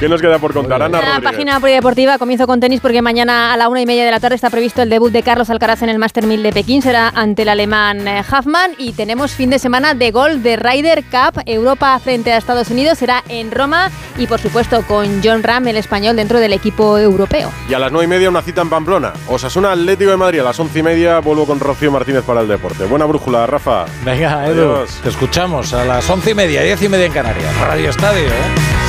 ¿Qué 0.00 0.08
nos 0.08 0.20
queda 0.20 0.38
por 0.38 0.52
contar, 0.52 0.82
Ana 0.82 1.00
La 1.00 1.20
página 1.20 1.60
polideportiva 1.60 2.18
comienzo 2.18 2.46
con 2.46 2.58
tenis 2.58 2.80
porque 2.80 3.02
mañana 3.02 3.52
a 3.52 3.56
la 3.56 3.68
una 3.68 3.80
y 3.80 3.86
media 3.86 4.04
de 4.04 4.10
la 4.10 4.18
tarde 4.18 4.34
está 4.34 4.50
previsto 4.50 4.82
el 4.82 4.90
debut 4.90 5.12
de 5.12 5.22
Carlos 5.22 5.48
Alcaraz 5.48 5.82
en 5.82 5.90
el 5.90 5.98
Master 5.98 6.26
1000 6.26 6.42
de 6.42 6.52
Pekín. 6.52 6.82
Será 6.82 7.08
ante 7.08 7.42
el 7.42 7.48
alemán 7.48 8.06
eh, 8.08 8.22
Huffman 8.22 8.72
y 8.78 8.95
tenemos 8.96 9.32
fin 9.32 9.50
de 9.50 9.58
semana 9.58 9.94
de 9.94 10.10
gol 10.10 10.42
de 10.42 10.56
Ryder 10.56 11.04
Cup. 11.04 11.42
Europa 11.46 11.98
frente 11.98 12.32
a 12.32 12.38
Estados 12.38 12.70
Unidos 12.70 12.98
será 12.98 13.22
en 13.28 13.50
Roma 13.50 13.90
y 14.18 14.26
por 14.26 14.40
supuesto 14.40 14.82
con 14.82 15.20
John 15.22 15.42
Ram, 15.42 15.68
el 15.68 15.76
español, 15.76 16.16
dentro 16.16 16.40
del 16.40 16.52
equipo 16.52 16.98
europeo. 16.98 17.52
Y 17.68 17.74
a 17.74 17.78
las 17.78 17.92
nueve 17.92 18.06
y 18.06 18.08
media 18.08 18.30
una 18.30 18.42
cita 18.42 18.62
en 18.62 18.70
Pamplona. 18.70 19.12
Osasuna 19.28 19.72
Atlético 19.72 20.10
de 20.10 20.16
Madrid 20.16 20.40
a 20.40 20.44
las 20.44 20.58
once 20.58 20.78
y 20.78 20.82
media 20.82 21.20
vuelvo 21.20 21.46
con 21.46 21.60
Rocío 21.60 21.92
Martínez 21.92 22.24
para 22.24 22.40
el 22.40 22.48
deporte. 22.48 22.84
Buena 22.84 23.04
brújula, 23.04 23.46
Rafa. 23.46 23.84
Venga, 24.04 24.46
Edu, 24.46 24.62
Adiós. 24.72 25.00
te 25.02 25.10
escuchamos 25.10 25.72
a 25.74 25.84
las 25.84 26.08
once 26.08 26.30
y 26.30 26.34
media, 26.34 26.62
diez 26.62 26.80
y 26.82 26.88
media 26.88 27.06
en 27.06 27.12
Canarias. 27.12 27.56
Radio 27.60 27.90
Estadio, 27.90 28.26
¿eh? 28.26 28.85